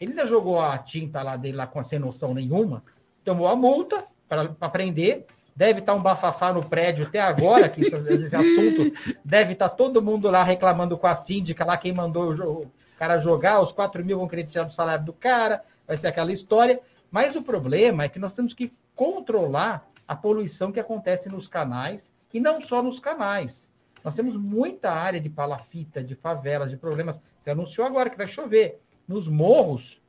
[0.00, 2.82] Ele ainda jogou a tinta lá dele lá com sem noção nenhuma,
[3.24, 5.26] tomou a multa para prender.
[5.54, 8.92] Deve estar tá um bafafá no prédio até agora, que isso, esse assunto
[9.24, 13.18] deve estar tá todo mundo lá reclamando com a síndica, lá quem mandou o cara
[13.18, 16.80] jogar, os 4 mil vão querer tirar do salário do cara, vai ser aquela história.
[17.10, 22.14] Mas o problema é que nós temos que controlar a poluição que acontece nos canais,
[22.32, 23.70] e não só nos canais.
[24.04, 27.20] Nós temos muita área de palafita, de favelas, de problemas.
[27.38, 28.80] Você anunciou agora que vai chover.
[29.10, 30.00] Nos morros,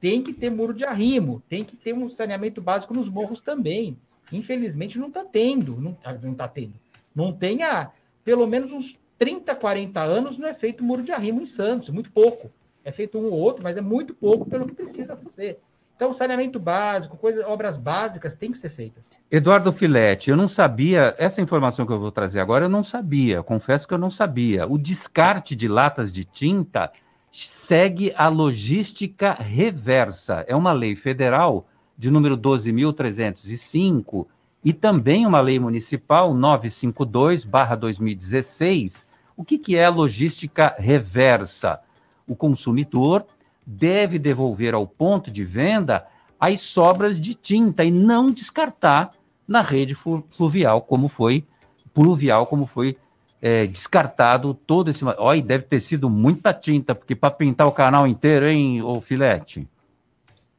[0.00, 3.98] tem que ter muro de arrimo, tem que ter um saneamento básico nos morros também.
[4.30, 5.80] Infelizmente, não está tendo.
[5.80, 6.74] Não está tendo.
[7.12, 7.90] Não tem há
[8.22, 12.12] pelo menos uns 30, 40 anos não é feito muro de arrimo em Santos, muito
[12.12, 12.48] pouco.
[12.84, 15.58] É feito um ou outro, mas é muito pouco pelo que precisa fazer.
[15.96, 19.10] Então, saneamento básico, coisas, obras básicas têm que ser feitas.
[19.28, 23.42] Eduardo Filete, eu não sabia, essa informação que eu vou trazer agora, eu não sabia,
[23.42, 24.68] confesso que eu não sabia.
[24.68, 26.92] O descarte de latas de tinta
[27.44, 30.44] segue a logística reversa.
[30.46, 31.66] É uma lei federal
[31.98, 34.26] de número 12.305
[34.64, 39.04] e também uma lei municipal 952/2016.
[39.36, 41.80] O que, que é logística reversa?
[42.26, 43.26] O consumidor
[43.66, 46.06] deve devolver ao ponto de venda
[46.38, 49.12] as sobras de tinta e não descartar
[49.46, 49.96] na rede
[50.30, 51.44] fluvial, como foi
[51.92, 52.96] pluvial, como foi
[53.40, 55.04] é, descartado todo esse.
[55.18, 59.68] Olha, deve ter sido muita tinta, porque para pintar o canal inteiro, hein, ô Filete?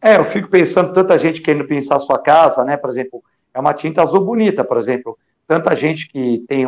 [0.02, 2.78] É, eu fico pensando, tanta gente querendo pensar sua casa, né?
[2.78, 3.24] Por exemplo,
[3.54, 5.18] é uma tinta azul bonita, por exemplo.
[5.48, 6.68] Tanta gente que tem,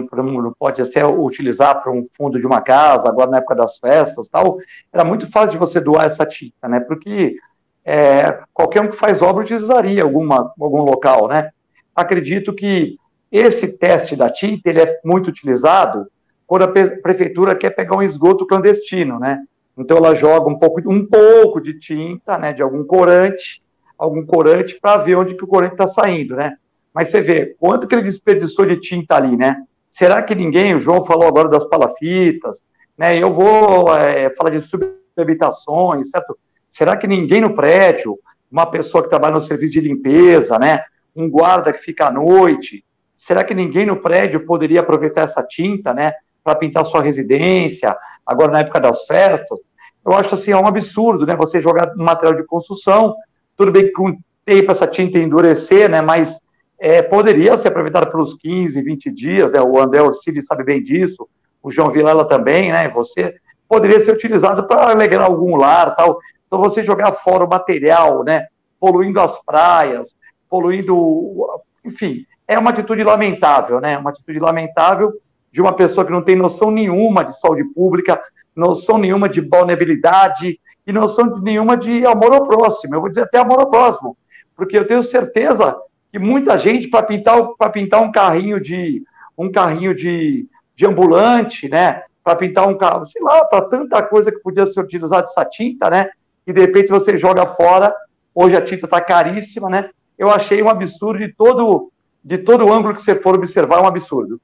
[0.58, 4.58] pode ser utilizar para um fundo de uma casa, agora na época das festas tal,
[4.92, 6.80] era muito fácil de você doar essa tinta, né?
[6.80, 7.36] Porque
[7.84, 11.50] é, qualquer um que faz obra utilizaria alguma, algum local, né?
[11.94, 12.98] Acredito que
[13.32, 16.08] esse teste da tinta ele é muito utilizado
[16.48, 19.40] quando a prefeitura quer pegar um esgoto clandestino, né?
[19.78, 23.62] Então ela joga um pouco, um pouco de tinta, né, de algum corante,
[23.98, 26.56] algum corante para ver onde que o corante está saindo, né?
[26.94, 29.64] Mas você vê quanto que ele desperdiçou de tinta ali, né?
[29.88, 32.64] Será que ninguém, o João falou agora das palafitas,
[32.98, 33.18] né?
[33.18, 36.38] Eu vou é, falar de subhabitações, certo?
[36.70, 38.18] Será que ninguém no prédio,
[38.52, 40.84] uma pessoa que trabalha no serviço de limpeza, né?
[41.16, 42.84] Um guarda que fica à noite,
[43.20, 46.14] será que ninguém no prédio poderia aproveitar essa tinta, né?
[46.42, 47.94] Para pintar sua residência,
[48.26, 49.60] agora na época das festas?
[50.06, 51.36] Eu acho assim, é um absurdo, né?
[51.36, 53.14] Você jogar material de construção,
[53.58, 56.02] tudo bem que com tempo essa tinta endurecer, né?
[56.02, 56.40] Mas
[56.80, 59.62] é, poderia ser aproveitado pelos 15, 20 dias, né?
[59.62, 61.28] O André Orcili sabe bem disso,
[61.62, 62.88] o João Vilela também, né?
[62.88, 63.36] Você
[63.68, 66.20] poderia ser utilizado para alegrar algum lar, tal.
[66.48, 68.48] Então você jogar fora o material, né?
[68.80, 70.16] Poluindo as praias,
[70.50, 70.96] poluindo,
[71.90, 73.98] enfim, é uma atitude lamentável, né?
[73.98, 75.14] Uma atitude lamentável
[75.52, 78.22] de uma pessoa que não tem noção nenhuma de saúde pública,
[78.56, 82.96] noção nenhuma de vulnerabilidade e noção nenhuma de amor ao próximo.
[82.96, 84.16] Eu vou dizer até amor ao próximo,
[84.56, 85.76] porque eu tenho certeza
[86.12, 89.04] que muita gente para pintar para pintar um carrinho de
[89.38, 92.04] um carrinho de, de ambulante, né?
[92.24, 95.90] Para pintar um carro, sei lá, para tanta coisa que podia ser utilizada essa tinta,
[95.90, 96.10] né?
[96.46, 97.94] E de repente você joga fora.
[98.36, 99.90] Hoje a tinta está caríssima, né?
[100.20, 101.92] Eu achei um absurdo de todo
[102.24, 104.42] de todo o ângulo que você for observar, um absurdo.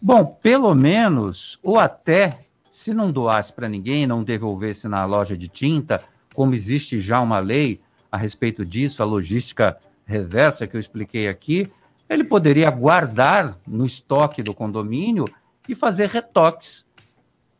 [0.00, 5.48] Bom, pelo menos, ou até, se não doasse para ninguém, não devolvesse na loja de
[5.48, 7.80] tinta, como existe já uma lei
[8.12, 11.72] a respeito disso, a logística reversa que eu expliquei aqui,
[12.08, 15.24] ele poderia guardar no estoque do condomínio
[15.68, 16.84] e fazer retoques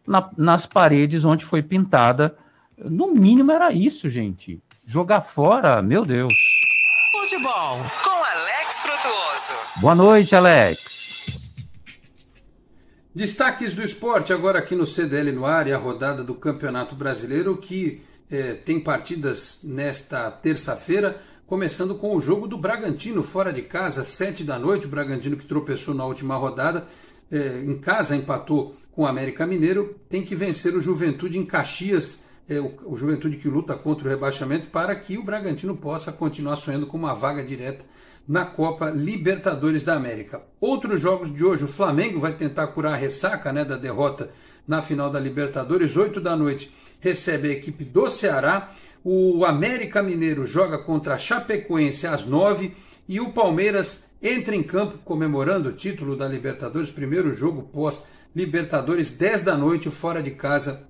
[0.06, 2.36] na, nas paredes onde foi pintada.
[2.78, 4.62] No mínimo era isso, gente.
[4.86, 6.55] Jogar fora, meu Deus.
[7.36, 9.80] Futebol com Alex Frutuoso.
[9.82, 11.54] Boa noite, Alex.
[13.14, 17.58] Destaques do esporte agora aqui no CDL no ar e a rodada do Campeonato Brasileiro
[17.58, 24.02] que eh, tem partidas nesta terça-feira começando com o jogo do Bragantino fora de casa,
[24.02, 24.86] sete da noite.
[24.86, 26.86] O Bragantino que tropeçou na última rodada,
[27.30, 32.24] é, em casa empatou com o América Mineiro, tem que vencer o Juventude em Caxias,
[32.48, 36.56] é, o, o, Juventude que luta contra o rebaixamento, para que o Bragantino possa continuar
[36.56, 37.84] sonhando com uma vaga direta
[38.26, 40.42] na Copa Libertadores da América.
[40.60, 44.30] Outros jogos de hoje, o Flamengo vai tentar curar a ressaca né, da derrota
[44.66, 48.72] na final da Libertadores, 8 da noite recebe a equipe do Ceará
[49.08, 52.74] o América Mineiro joga contra a Chapecoense às nove
[53.08, 58.02] e o Palmeiras entra em campo comemorando o título da Libertadores, primeiro jogo pós
[58.34, 60.88] Libertadores, 10 da noite, fora de casa,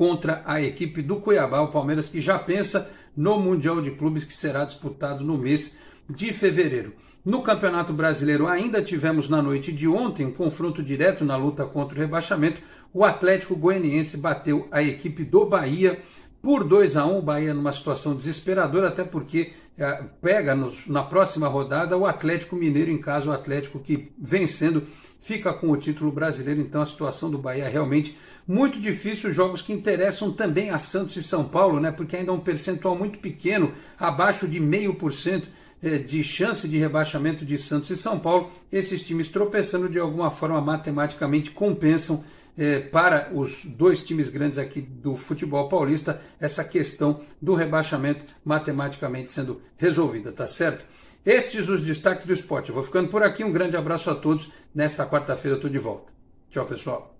[0.00, 1.60] contra a equipe do Cuiabá.
[1.60, 5.76] O Palmeiras que já pensa no Mundial de Clubes que será disputado no mês
[6.08, 6.94] de fevereiro.
[7.22, 11.98] No Campeonato Brasileiro ainda tivemos na noite de ontem um confronto direto na luta contra
[11.98, 12.62] o rebaixamento.
[12.94, 16.00] O Atlético Goianiense bateu a equipe do Bahia
[16.40, 21.46] por 2 a 1 o Bahia numa situação desesperadora, até porque é, pega na próxima
[21.46, 24.82] rodada o Atlético Mineiro em casa, o Atlético que vencendo
[25.20, 26.62] fica com o título brasileiro.
[26.62, 28.16] Então a situação do Bahia realmente
[28.50, 29.30] muito difícil.
[29.30, 31.92] Jogos que interessam também a Santos e São Paulo, né?
[31.92, 35.48] Porque ainda é um percentual muito pequeno, abaixo de meio por cento
[35.80, 38.50] é, de chance de rebaixamento de Santos e São Paulo.
[38.72, 42.24] Esses times tropeçando de alguma forma matematicamente compensam
[42.58, 49.30] é, para os dois times grandes aqui do futebol paulista essa questão do rebaixamento matematicamente
[49.30, 50.84] sendo resolvida, tá certo?
[51.24, 52.70] Estes os destaques do esporte.
[52.70, 53.44] Eu vou ficando por aqui.
[53.44, 54.50] Um grande abraço a todos.
[54.74, 56.10] Nesta quarta-feira eu estou de volta.
[56.50, 57.19] Tchau, pessoal.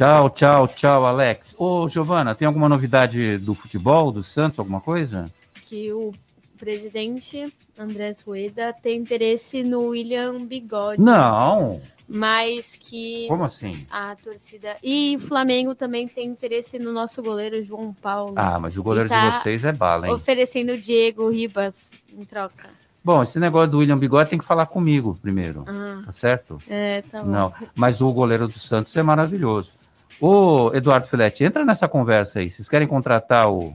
[0.00, 1.54] Tchau, tchau, tchau, Alex.
[1.58, 5.26] Ô, Giovana, tem alguma novidade do futebol, do Santos, alguma coisa?
[5.66, 6.14] Que o
[6.56, 11.02] presidente André Sueda tem interesse no William Bigode.
[11.02, 11.82] Não.
[12.08, 13.26] Mas que.
[13.28, 13.74] Como assim?
[13.90, 14.78] A torcida.
[14.82, 18.32] E o Flamengo também tem interesse no nosso goleiro João Paulo.
[18.36, 20.14] Ah, mas o goleiro tá de vocês é bala, hein?
[20.14, 22.70] Oferecendo o Diego Ribas em troca.
[23.04, 25.62] Bom, esse negócio do William Bigode tem que falar comigo primeiro.
[25.68, 26.04] Ah.
[26.06, 26.56] Tá certo?
[26.70, 27.26] É, tá bom.
[27.26, 29.89] Não, mas o goleiro do Santos é maravilhoso.
[30.20, 32.50] Ô, Eduardo Filete, entra nessa conversa aí.
[32.50, 33.74] Vocês querem contratar o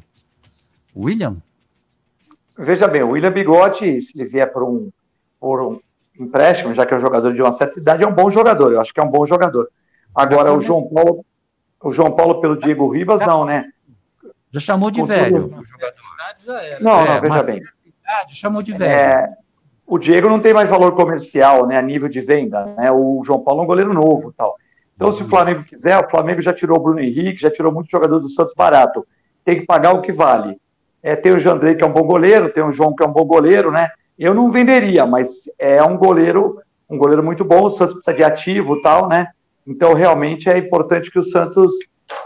[0.95, 1.37] William?
[2.57, 4.89] Veja bem, o William Bigode, se ele vier por um,
[5.39, 5.79] por um
[6.19, 8.71] empréstimo, já que é um jogador de uma certa idade, é um bom jogador.
[8.71, 9.69] Eu acho que é um bom jogador.
[10.13, 11.25] Agora, o João Paulo,
[11.83, 13.65] o João Paulo pelo Diego Ribas, não, né?
[14.51, 15.47] Já chamou de Com velho.
[15.47, 16.79] o jogador.
[16.79, 17.61] Não, É, não, veja mas- bem.
[18.29, 18.89] chamou de velho.
[18.91, 19.33] É,
[19.85, 22.89] o Diego não tem mais valor comercial, né, a nível de venda, né?
[22.91, 24.55] O João Paulo é um goleiro novo, tal.
[24.95, 27.91] Então, se o Flamengo quiser, o Flamengo já tirou o Bruno Henrique, já tirou muito
[27.91, 29.05] jogador do Santos barato.
[29.43, 30.57] Tem que pagar o que vale.
[31.03, 33.11] É, tem o Jandrei, que é um bom goleiro, tem o João, que é um
[33.11, 33.89] bom goleiro, né?
[34.17, 37.65] Eu não venderia, mas é um goleiro, um goleiro muito bom.
[37.65, 39.27] O Santos precisa de ativo, tal, né?
[39.67, 41.71] Então, realmente é importante que o Santos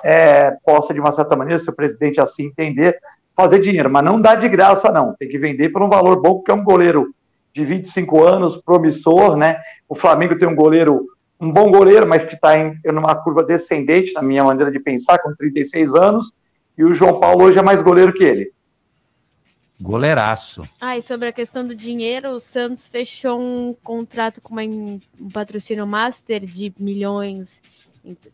[0.04, 3.00] é, possa, de uma certa maneira, se o presidente assim entender,
[3.36, 5.16] fazer dinheiro, mas não dá de graça, não.
[5.18, 7.14] Tem que vender por um valor bom, porque é um goleiro
[7.54, 9.58] de 25 anos, promissor, né?
[9.88, 11.06] O Flamengo tem um goleiro,
[11.40, 15.20] um bom goleiro, mas que está em numa curva descendente, na minha maneira de pensar,
[15.20, 16.34] com 36 anos,
[16.78, 18.52] e o João Paulo hoje é mais goleiro que ele.
[19.82, 20.68] Goleiraço.
[20.82, 25.00] Ah, e sobre a questão do dinheiro, o Santos fechou um contrato com uma, um
[25.32, 27.62] patrocínio master de milhões.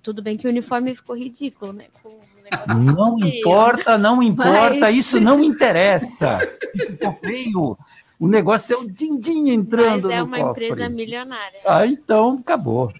[0.01, 1.85] Tudo bem que o uniforme ficou ridículo, né?
[2.01, 6.39] Com o negócio Não importa, não importa, Mas- isso não interessa.
[6.75, 7.77] Ficou feio.
[8.19, 10.65] O negócio é o din-din entrando Mas é no uma cofre.
[10.67, 11.59] empresa milionária.
[11.65, 12.91] Ah, então acabou.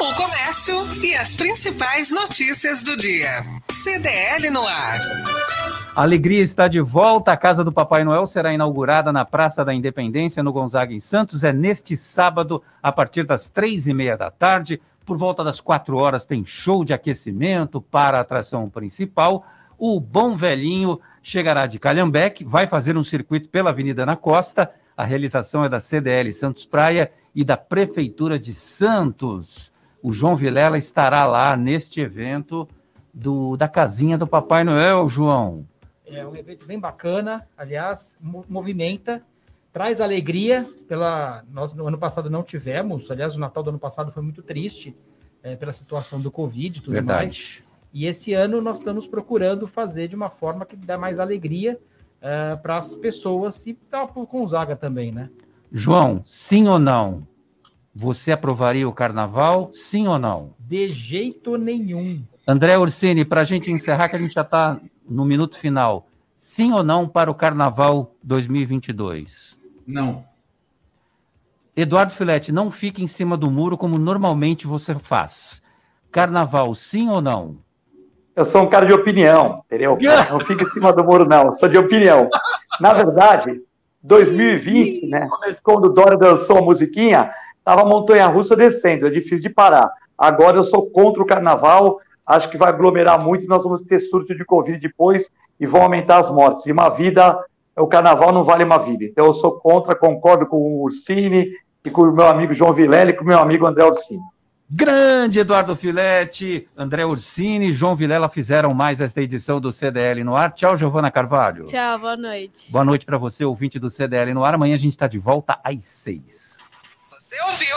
[0.00, 0.74] O comércio
[1.04, 3.44] e as principais notícias do dia.
[3.68, 4.98] CDL no ar.
[5.94, 7.32] A alegria está de volta.
[7.32, 11.44] A Casa do Papai Noel será inaugurada na Praça da Independência, no Gonzaga, em Santos.
[11.44, 14.80] É neste sábado, a partir das três e meia da tarde.
[15.04, 19.44] Por volta das quatro horas, tem show de aquecimento para a atração principal.
[19.84, 24.72] O Bom Velhinho chegará de Calhambeque, vai fazer um circuito pela Avenida na Costa.
[24.96, 29.72] A realização é da CDL Santos Praia e da Prefeitura de Santos.
[30.00, 32.68] O João Vilela estará lá neste evento
[33.12, 35.66] do, da casinha do Papai Noel, João.
[36.06, 39.20] É um evento bem bacana, aliás, mo- movimenta,
[39.72, 40.64] traz alegria.
[40.86, 44.42] Pela nós no ano passado não tivemos, aliás, o Natal do ano passado foi muito
[44.44, 44.94] triste
[45.42, 47.24] é, pela situação do Covid e tudo Verdade.
[47.24, 47.71] mais.
[47.92, 51.78] E esse ano nós estamos procurando fazer de uma forma que dá mais alegria
[52.62, 55.28] para as pessoas e para o Gonzaga também, né?
[55.70, 57.26] João, sim ou não?
[57.94, 59.70] Você aprovaria o carnaval?
[59.74, 60.54] Sim ou não?
[60.58, 62.22] De jeito nenhum.
[62.46, 66.08] André Orsini, para a gente encerrar, que a gente já está no minuto final.
[66.38, 69.56] Sim ou não para o carnaval 2022?
[69.86, 70.24] Não.
[71.76, 75.62] Eduardo Filete, não fique em cima do muro como normalmente você faz.
[76.10, 77.58] Carnaval, sim ou não?
[78.34, 79.98] Eu sou um cara de opinião, entendeu?
[80.30, 81.44] Não fica em cima do muro, não.
[81.44, 82.30] Eu sou de opinião.
[82.80, 83.60] Na verdade,
[84.02, 85.28] 2020, né?
[85.62, 87.30] Quando o Dória dançou a musiquinha,
[87.64, 89.90] tava a montanha russa descendo, é difícil de parar.
[90.16, 94.00] Agora eu sou contra o carnaval, acho que vai aglomerar muito e nós vamos ter
[94.00, 95.30] surto de Covid depois
[95.60, 96.66] e vão aumentar as mortes.
[96.66, 97.38] E uma vida,
[97.76, 99.04] o carnaval não vale uma vida.
[99.04, 101.50] Então eu sou contra, concordo com o Ursini
[101.84, 104.22] e com o meu amigo João Vilela e com o meu amigo André Ursini.
[104.74, 110.34] Grande Eduardo Filete, André Ursini e João Vilela fizeram mais esta edição do CDL no
[110.34, 110.50] ar.
[110.54, 111.66] Tchau, Giovana Carvalho.
[111.66, 112.72] Tchau, boa noite.
[112.72, 114.54] Boa noite para você, ouvinte do CDL no ar.
[114.54, 116.56] Amanhã a gente está de volta às seis.
[117.10, 117.76] Você ouviu?